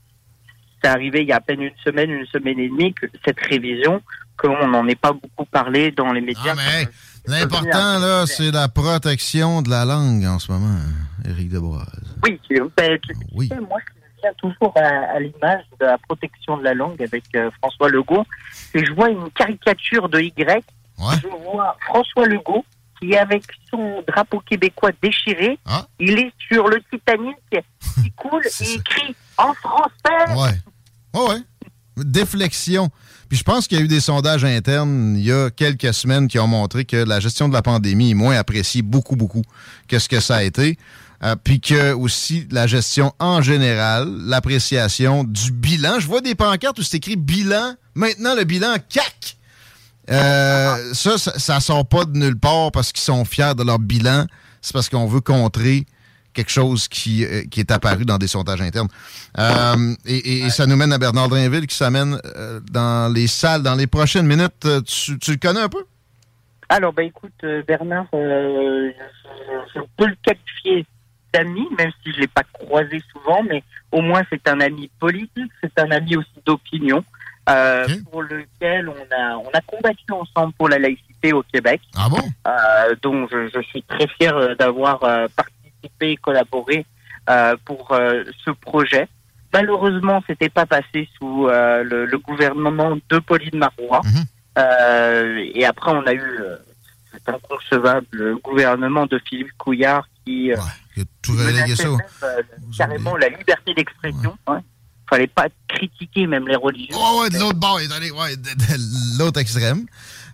c'est 0.82 0.90
arrivé 0.90 1.22
il 1.22 1.28
y 1.28 1.32
a 1.32 1.38
à 1.38 1.42
peine 1.42 1.62
une 1.62 1.76
semaine, 1.84 2.12
une 2.12 2.26
semaine 2.28 2.60
et 2.60 2.70
demie, 2.70 2.94
que 2.94 3.06
cette 3.26 3.40
révision 3.40 4.02
qu'on 4.38 4.68
n'en 4.68 4.88
ait 4.88 4.96
pas 4.96 5.14
beaucoup 5.14 5.46
parlé 5.46 5.92
dans 5.92 6.12
les 6.14 6.22
médias. 6.22 6.56
Ah, 6.58 6.84
l'important, 7.26 8.00
là, 8.00 8.26
c'est 8.28 8.52
la 8.52 8.68
protection 8.68 9.62
de 9.62 9.70
la 9.70 9.86
langue 9.86 10.26
en 10.26 10.40
ce 10.40 10.52
moment, 10.52 10.78
Éric 11.26 11.50
Deboise. 11.50 12.16
Oui, 12.24 12.40
ben, 12.78 13.00
oui. 13.34 13.50
moi, 13.68 13.80
je 13.80 14.22
viens 14.22 14.34
toujours 14.38 14.74
à, 14.76 15.20
l'image 15.20 15.64
de 15.80 15.86
la 15.86 15.98
protection 15.98 16.58
de 16.58 16.64
la 16.64 16.74
langue 16.74 17.02
avec 17.02 17.24
euh, 17.36 17.50
François 17.60 17.90
Legault, 17.90 18.26
et 18.74 18.86
je 18.86 18.94
vois 18.94 19.10
une 19.10 19.30
caricature 19.32 20.08
de 20.10 20.20
Y. 20.20 20.64
Je 21.00 21.28
vois 21.28 21.78
François 21.86 22.28
Legault 22.28 22.66
qui 23.00 23.12
est 23.12 23.18
avec 23.18 23.44
son 23.70 24.04
drapeau 24.08 24.40
québécois 24.40 24.92
déchiré. 25.02 25.58
Ah. 25.66 25.88
Il 26.00 26.20
est 26.20 26.32
sur 26.48 26.68
le 26.68 26.82
Titanic 26.92 27.36
qui 27.52 28.12
coule 28.16 28.44
et 28.46 28.74
écrit 28.74 29.16
en 29.38 29.54
français. 29.54 30.34
Ouais. 30.36 30.58
Ouais, 31.14 31.30
ouais. 31.30 31.42
Déflexion. 31.98 32.90
Puis 33.30 33.38
je 33.38 33.44
pense 33.44 33.68
qu'il 33.68 33.78
y 33.78 33.82
a 33.82 33.84
eu 33.84 33.90
des 33.90 34.00
sondages 34.00 34.46
internes 34.46 35.16
il 35.18 35.26
y 35.26 35.32
a 35.32 35.50
quelques 35.50 35.94
semaines 35.94 36.28
qui 36.28 36.40
ont 36.40 36.48
montré 36.48 36.86
que 36.86 36.98
la 36.98 37.20
gestion 37.20 37.50
de 37.50 37.54
la 37.54 37.62
pandémie 37.62 38.12
est 38.12 38.16
moins 38.16 38.38
appréciée 38.38 38.82
beaucoup, 38.82 39.16
beaucoup 39.16 39.44
que 39.88 40.00
ce 40.00 40.08
que 40.08 40.20
ça 40.20 40.38
a 40.38 40.44
été. 40.44 40.78
Euh, 41.24 41.36
puis 41.36 41.60
que 41.60 41.94
aussi 41.94 42.48
la 42.52 42.68
gestion 42.68 43.12
en 43.18 43.42
général, 43.42 44.08
l'appréciation 44.26 45.24
du 45.24 45.52
bilan. 45.52 46.00
Je 46.00 46.08
vois 46.08 46.22
des 46.22 46.36
pancartes 46.36 46.78
où 46.78 46.84
c'est 46.84 46.98
écrit 46.98 47.16
bilan. 47.16 47.74
Maintenant, 47.96 48.36
le 48.36 48.44
bilan 48.44 48.76
CAC 48.88 49.37
Euh, 50.10 50.94
ça, 50.94 51.18
ça, 51.18 51.56
ne 51.56 51.60
sort 51.60 51.88
pas 51.88 52.06
de 52.06 52.18
nulle 52.18 52.40
part 52.40 52.72
parce 52.72 52.92
qu'ils 52.92 53.04
sont 53.04 53.26
fiers 53.26 53.56
de 53.56 53.64
leur 53.64 53.80
bilan. 53.80 54.26
C'est 54.62 54.74
parce 54.74 54.90
qu'on 54.90 55.06
veut 55.06 55.22
contrer 55.22 55.86
quelque 56.34 56.52
chose 56.52 56.88
qui, 56.88 57.26
euh, 57.26 57.44
qui 57.50 57.60
est 57.60 57.72
apparu 57.72 58.06
dans 58.06 58.18
des 58.18 58.28
sondages 58.28 58.62
internes. 58.62 58.90
Euh, 59.38 59.96
et, 60.06 60.50
ça 60.50 60.66
nous 60.66 60.76
mène 60.76 60.94
à 60.94 60.98
Bernard 60.98 61.30
Drinville 61.30 61.68
qui 61.68 61.76
s'amène 61.76 62.20
dans 62.72 63.12
les 63.14 63.28
salles 63.28 63.64
dans 63.64 63.76
les 63.76 63.88
prochaines 63.88 64.28
minutes. 64.28 64.68
Tu, 64.86 65.18
tu 65.20 65.32
le 65.32 65.38
connais 65.38 65.62
un 65.62 65.70
peu? 65.70 65.84
Alors, 66.70 66.94
ben 66.94 67.08
écoute, 67.08 67.46
Bernard, 67.68 68.08
je, 68.14 68.92
peux 69.98 70.06
le 70.06 70.18
qualifier 70.22 70.86
d'ami, 71.34 71.66
même 71.78 71.92
si 72.04 72.12
je 72.14 72.22
l'ai 72.22 72.28
pas 72.28 72.44
croisé 72.44 73.02
souvent, 73.12 73.42
mais 73.44 73.64
au 73.92 74.02
moins 74.02 74.22
c'est 74.30 74.48
un 74.48 74.60
ami 74.60 74.90
politique, 75.00 75.52
c'est 75.62 75.80
un 75.80 75.92
ami 75.92 76.18
aussi 76.18 76.30
d'opinion. 76.46 77.04
Euh, 77.50 77.88
pour 78.12 78.24
lequel 78.24 78.90
on 78.90 79.16
a 79.16 79.38
on 79.38 79.50
a 79.54 79.62
combattu 79.62 80.12
ensemble 80.12 80.54
pour 80.54 80.68
la 80.68 80.80
laïcité 80.80 81.32
au 81.32 81.44
Québec. 81.44 81.82
Ah 81.96 82.10
bon? 82.10 82.20
Euh, 82.46 82.96
Donc 83.02 83.30
je, 83.32 83.48
je, 83.54 83.62
suis 83.62 83.82
très 83.84 84.08
fier 84.08 84.36
euh, 84.36 84.56
d'avoir 84.56 85.00
participé 85.00 86.12
et 86.12 86.18
collaboré 86.18 86.86
pour 87.66 87.96
ce 88.46 88.52
projet. 88.52 89.08
Malheureusement, 89.54 90.24
c'était 90.28 90.50
pas 90.50 90.66
passé 90.66 91.10
sous 91.18 91.48
le, 91.48 92.06
le, 92.06 92.18
gouvernement 92.18 92.98
de 93.10 93.20
Pauline 93.20 93.58
Marois. 93.58 94.02
Mhm. 94.04 95.52
et 95.56 95.66
après, 95.66 95.92
on 95.92 96.06
a 96.06 96.14
eu 96.14 96.40
cet 97.12 97.30
inconcevable 97.30 98.38
gouvernement 98.42 99.06
de 99.06 99.20
Philippe 99.28 99.52
Couillard 99.58 100.08
qui, 100.26 100.54
ouais, 100.54 100.60
qui 100.96 101.06
tout 101.22 101.36
ça. 101.38 101.88
carrément 102.78 103.16
la 103.18 103.30
liberté 103.30 103.74
d'expression. 103.74 104.38
Ouais 104.48 104.60
fallait 105.10 105.28
pas 105.28 105.48
critiquer 105.68 106.28
même 106.28 106.48
les 106.48 106.56
religieux. 106.56 106.96
Oh, 106.96 107.22
ouais, 107.22 107.30
de 107.30 107.40
l'autre 107.40 107.60
bord, 107.60 107.76
ouais, 107.76 107.88
de, 107.88 109.20
l'autre 109.20 109.40
extrême. 109.40 109.86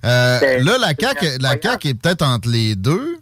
Euh, 0.06 0.60
là, 0.60 0.78
la 0.78 0.94
CAQ, 1.00 1.38
la 1.40 1.62
CAQ 1.62 1.90
est 1.90 1.94
peut-être 1.94 2.24
entre 2.24 2.50
les 2.50 2.76
deux. 2.76 3.18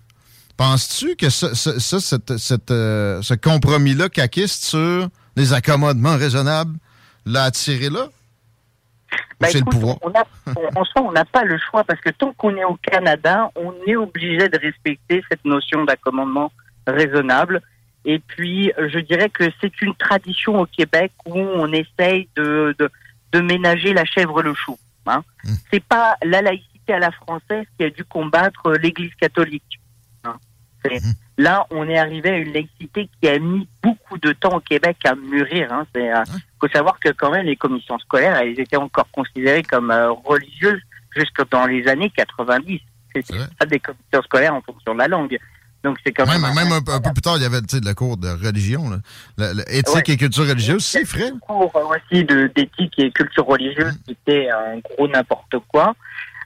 Penses-tu 0.57 1.15
que 1.15 1.29
ça, 1.29 1.53
cette, 1.55 2.37
cette, 2.37 2.71
euh, 2.71 3.21
ce 3.21 3.33
compromis-là 3.33 4.09
caquiste 4.09 4.63
sur 4.63 5.07
les 5.35 5.53
accommodements 5.53 6.17
raisonnables 6.17 6.77
l'a 7.25 7.45
attiré 7.45 7.89
là? 7.89 8.07
Ben, 9.39 9.49
c'est 9.51 9.59
le 9.59 9.65
pouvoir? 9.65 9.97
On 10.01 10.11
a, 10.11 10.23
en 10.75 10.85
soi, 10.85 11.01
on 11.01 11.11
n'a 11.11 11.25
pas 11.25 11.43
le 11.43 11.57
choix 11.57 11.83
parce 11.83 11.99
que 11.99 12.11
tant 12.11 12.31
qu'on 12.33 12.55
est 12.55 12.63
au 12.63 12.75
Canada, 12.75 13.49
on 13.55 13.73
est 13.87 13.95
obligé 13.95 14.49
de 14.49 14.59
respecter 14.59 15.23
cette 15.29 15.43
notion 15.45 15.83
d'accommodement 15.83 16.51
raisonnable. 16.85 17.61
Et 18.05 18.19
puis, 18.19 18.71
je 18.77 18.99
dirais 18.99 19.29
que 19.29 19.43
c'est 19.61 19.81
une 19.81 19.95
tradition 19.95 20.59
au 20.59 20.65
Québec 20.65 21.11
où 21.25 21.37
on 21.37 21.71
essaye 21.71 22.27
de, 22.35 22.75
de, 22.79 22.89
de 23.31 23.39
ménager 23.39 23.93
la 23.93 24.05
chèvre 24.05 24.41
le 24.41 24.53
chou. 24.53 24.77
Hein. 25.05 25.23
Mmh. 25.43 25.53
C'est 25.71 25.83
pas 25.83 26.15
la 26.23 26.41
laïcité 26.41 26.93
à 26.93 26.99
la 26.99 27.11
française 27.11 27.65
qui 27.77 27.85
a 27.85 27.89
dû 27.89 28.03
combattre 28.03 28.73
l'Église 28.73 29.13
catholique. 29.15 29.79
Hein. 30.23 30.37
Mmh. 30.85 30.97
Là, 31.37 31.65
on 31.71 31.87
est 31.87 31.97
arrivé 31.97 32.29
à 32.29 32.37
une 32.37 32.53
laïcité 32.53 33.09
qui 33.19 33.27
a 33.27 33.39
mis 33.39 33.67
beaucoup 33.81 34.17
de 34.17 34.31
temps 34.33 34.57
au 34.57 34.59
Québec 34.59 34.97
à 35.05 35.15
mûrir. 35.15 35.71
Hein. 35.71 35.85
C'est, 35.93 36.11
euh, 36.11 36.23
faut 36.59 36.67
savoir 36.67 36.99
que 36.99 37.09
quand 37.09 37.31
même 37.31 37.45
les 37.45 37.55
commissions 37.55 37.97
scolaires, 37.99 38.37
elles 38.37 38.59
étaient 38.59 38.77
encore 38.77 39.09
considérées 39.11 39.63
comme 39.63 39.91
euh, 39.91 40.11
religieuses 40.11 40.81
jusque 41.15 41.49
dans 41.49 41.65
les 41.65 41.87
années 41.87 42.11
90. 42.15 42.79
C'est 43.13 43.25
pas 43.59 43.65
des 43.65 43.79
commissions 43.79 44.21
scolaires 44.23 44.55
en 44.55 44.61
fonction 44.61 44.93
de 44.93 44.99
la 44.99 45.07
langue. 45.07 45.37
Donc, 45.83 45.97
c'est 46.05 46.11
quand 46.11 46.27
même. 46.27 46.41
Même, 46.41 46.71
un, 46.71 46.81
peu 46.81 47.11
plus 47.13 47.21
tard, 47.21 47.37
il 47.37 47.43
y 47.43 47.45
avait 47.45 47.59
le 47.59 47.93
cours 47.93 48.17
de 48.17 48.29
religion, 48.29 48.89
là. 48.89 49.51
éthique 49.67 50.09
et 50.09 50.17
culture 50.17 50.47
religieuse, 50.47 50.85
c'est 50.85 51.05
frais. 51.05 51.31
cours 51.41 51.73
aussi 51.75 52.23
d'éthique 52.23 52.93
et 52.99 53.11
culture 53.11 53.45
religieuse 53.45 53.97
qui 54.05 54.11
était 54.11 54.49
un 54.49 54.77
gros 54.79 55.07
n'importe 55.07 55.55
quoi, 55.67 55.95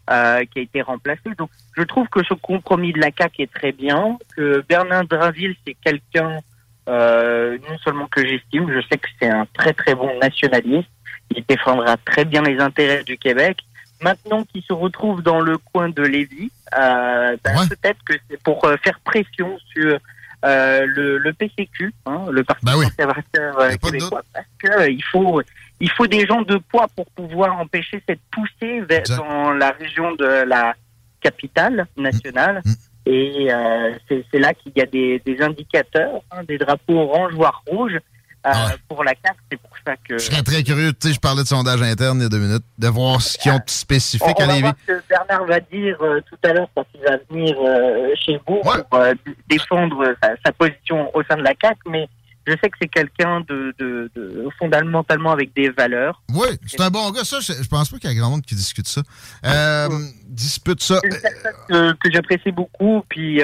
euh, 0.09 0.43
qui 0.45 0.59
a 0.59 0.61
été 0.61 0.81
remplacé. 0.81 1.21
Donc, 1.37 1.49
je 1.75 1.83
trouve 1.83 2.07
que 2.07 2.23
ce 2.23 2.33
compromis 2.33 2.93
de 2.93 2.99
la 2.99 3.09
CAQ 3.17 3.43
est 3.43 3.53
très 3.53 3.73
bien, 3.73 4.17
que 4.37 4.63
Bernard 4.69 5.05
Draville, 5.05 5.55
c'est 5.67 5.75
quelqu'un, 5.83 6.39
euh, 6.87 7.57
non 7.69 7.77
seulement 7.79 8.07
que 8.07 8.25
j'estime, 8.25 8.71
je 8.71 8.81
sais 8.87 8.97
que 8.97 9.09
c'est 9.19 9.29
un 9.29 9.45
très 9.53 9.73
très 9.73 9.95
bon 9.95 10.17
nationaliste. 10.19 10.89
Il 11.35 11.43
défendra 11.45 11.97
très 11.97 12.23
bien 12.23 12.41
les 12.43 12.59
intérêts 12.59 13.03
du 13.03 13.17
Québec 13.17 13.57
maintenant 14.01 14.43
qu'il 14.43 14.61
se 14.63 14.73
retrouve 14.73 15.21
dans 15.21 15.39
le 15.39 15.57
coin 15.57 15.89
de 15.89 16.01
Lévis, 16.01 16.51
euh, 16.77 17.37
ben, 17.43 17.67
peut-être 17.67 18.03
que 18.05 18.13
c'est 18.29 18.41
pour 18.43 18.63
euh, 18.65 18.75
faire 18.83 18.99
pression 19.01 19.57
sur 19.73 19.97
euh, 20.45 20.85
le, 20.85 21.17
le, 21.17 21.33
PCQ, 21.33 21.93
hein, 22.05 22.25
le 22.29 22.43
Parti 22.43 22.65
bah 22.65 22.73
conservateur 22.73 23.59
euh, 23.59 23.75
québécois, 23.77 24.23
parce 24.33 24.45
que 24.59 24.89
il 24.89 25.03
faut 25.03 25.41
il 25.79 25.89
faut 25.89 26.07
des 26.07 26.25
gens 26.25 26.41
de 26.41 26.57
poids 26.57 26.87
pour 26.95 27.05
pouvoir 27.11 27.57
empêcher 27.59 28.01
cette 28.07 28.21
poussée 28.31 28.81
vers, 28.81 29.03
dans 29.17 29.51
la 29.51 29.71
région 29.71 30.13
de 30.15 30.43
la 30.47 30.75
capitale 31.21 31.87
nationale. 31.97 32.61
Mm. 32.63 32.69
Mm. 32.69 32.75
Et 33.07 33.49
c'est 34.09 34.39
là 34.39 34.53
qu'il 34.53 34.71
y 34.75 34.81
a 34.81 34.85
des, 34.87 35.21
des 35.23 35.41
indicateurs, 35.41 36.21
hein, 36.31 36.43
des 36.47 36.57
drapeaux 36.57 36.97
orange 36.97 37.33
voire 37.33 37.61
rouges, 37.67 37.99
euh, 38.45 38.77
pour 38.87 39.03
la 39.03 39.15
carte, 39.15 39.37
c'est 39.51 39.59
pour 39.59 39.71
ça 39.85 39.95
que. 39.97 40.17
Je 40.17 40.25
serais 40.25 40.43
très 40.43 40.63
curieux, 40.63 40.93
tu 40.93 41.07
sais, 41.07 41.13
je 41.13 41.19
parlais 41.19 41.43
de 41.43 41.47
sondage 41.47 41.81
interne 41.81 42.19
il 42.19 42.23
y 42.23 42.25
a 42.25 42.29
deux 42.29 42.39
minutes, 42.39 42.65
de 42.77 42.87
voir 42.87 43.21
ce 43.21 43.37
qu'ils 43.37 43.51
ont 43.51 43.57
de 43.57 43.63
spécifique 43.67 44.39
à 44.39 44.45
Lévis. 44.45 44.69
ce 44.87 44.93
que 44.93 45.03
Bernard 45.09 45.45
va 45.45 45.59
dire 45.59 45.97
euh, 46.01 46.21
tout 46.29 46.37
à 46.43 46.53
l'heure 46.53 46.69
quand 46.75 46.85
il 46.93 47.01
va 47.01 47.17
venir 47.29 47.55
euh, 47.59 48.09
chez 48.15 48.39
vous 48.47 48.61
pour 48.61 48.99
défendre 49.49 50.15
sa, 50.21 50.51
position 50.51 51.15
au 51.15 51.23
sein 51.23 51.37
de 51.37 51.41
la 51.41 51.55
CAC, 51.55 51.77
mais 51.87 52.07
je 52.47 52.53
sais 52.53 52.69
que 52.69 52.77
c'est 52.79 52.87
quelqu'un 52.87 53.41
de, 53.41 53.73
de, 53.79 54.11
de, 54.15 54.47
fondamentalement 54.59 55.31
avec 55.31 55.53
des 55.55 55.69
valeurs. 55.69 56.21
Oui, 56.29 56.47
c'est 56.67 56.81
un 56.81 56.91
bon 56.91 57.09
gars. 57.11 57.23
Ça, 57.23 57.39
je, 57.39 57.53
je 57.53 57.67
pense 57.67 57.89
pas 57.89 57.97
qu'il 57.97 58.09
y 58.11 58.13
a 58.13 58.15
grand 58.15 58.29
monde 58.29 58.43
qui 58.43 58.53
discute 58.53 58.87
ça. 58.87 59.01
Euh, 59.43 59.89
dispute 60.25 60.83
ça. 60.83 60.99
que, 61.01 61.93
que 61.93 62.11
j'apprécie 62.11 62.51
beaucoup, 62.51 63.03
puis 63.09 63.41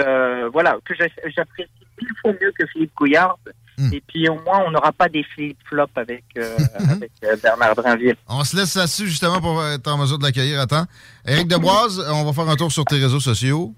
voilà, 0.53 0.77
que 0.85 0.93
j'apprécie 0.95 1.69
mille 2.01 2.13
fois 2.21 2.33
mieux 2.39 2.51
que 2.57 2.65
Philippe 2.67 2.93
Couillard. 2.95 3.37
Hmm. 3.77 3.93
Et 3.93 4.01
puis 4.05 4.27
au 4.29 4.35
moins, 4.35 4.63
on 4.67 4.71
n'aura 4.71 4.91
pas 4.91 5.09
des 5.09 5.23
flip-flops 5.23 5.95
avec, 5.95 6.23
euh, 6.37 6.57
avec 6.75 7.11
euh, 7.23 7.35
Bernard 7.41 7.75
Drinville. 7.75 8.15
On 8.27 8.43
se 8.43 8.55
laisse 8.55 8.75
là-dessus 8.75 9.07
justement 9.07 9.41
pour 9.41 9.63
être 9.65 9.87
en 9.87 9.97
mesure 9.97 10.17
de 10.17 10.23
l'accueillir 10.23 10.59
à 10.59 10.67
temps. 10.67 10.85
Éric 11.25 11.47
Deboise, 11.47 12.03
on 12.09 12.23
va 12.23 12.33
faire 12.33 12.49
un 12.49 12.55
tour 12.55 12.71
sur 12.71 12.85
tes 12.85 12.97
réseaux 12.97 13.19
sociaux. 13.19 13.73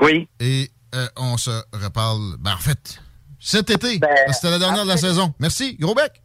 Oui. 0.00 0.28
Et 0.40 0.70
euh, 0.94 1.06
on 1.16 1.36
se 1.36 1.50
reparle, 1.72 2.36
ben, 2.38 2.54
en 2.54 2.58
fait, 2.58 3.00
cet 3.38 3.70
été. 3.70 3.98
Ben, 3.98 4.08
c'était 4.32 4.50
la 4.50 4.58
dernière 4.58 4.84
de 4.84 4.88
la 4.88 4.96
saison. 4.96 5.34
Merci, 5.38 5.76
gros 5.76 5.94
bec. 5.94 6.20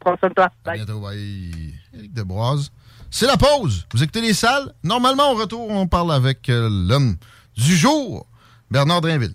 Prends 0.00 0.16
soin 0.18 0.28
de 0.28 0.34
toi. 0.34 0.48
À 0.64 0.72
bientôt, 0.72 1.00
bye. 1.00 1.74
Éric 1.94 2.12
Deboise. 2.12 2.70
C'est 3.10 3.26
la 3.26 3.36
pause. 3.36 3.86
Vous 3.94 4.02
écoutez 4.02 4.20
les 4.20 4.34
salles. 4.34 4.72
Normalement, 4.82 5.32
au 5.32 5.36
retour, 5.36 5.70
on 5.70 5.86
parle 5.86 6.12
avec 6.12 6.48
l'homme 6.48 7.16
du 7.56 7.76
jour, 7.76 8.26
Bernard 8.70 9.00
Drinville. 9.00 9.34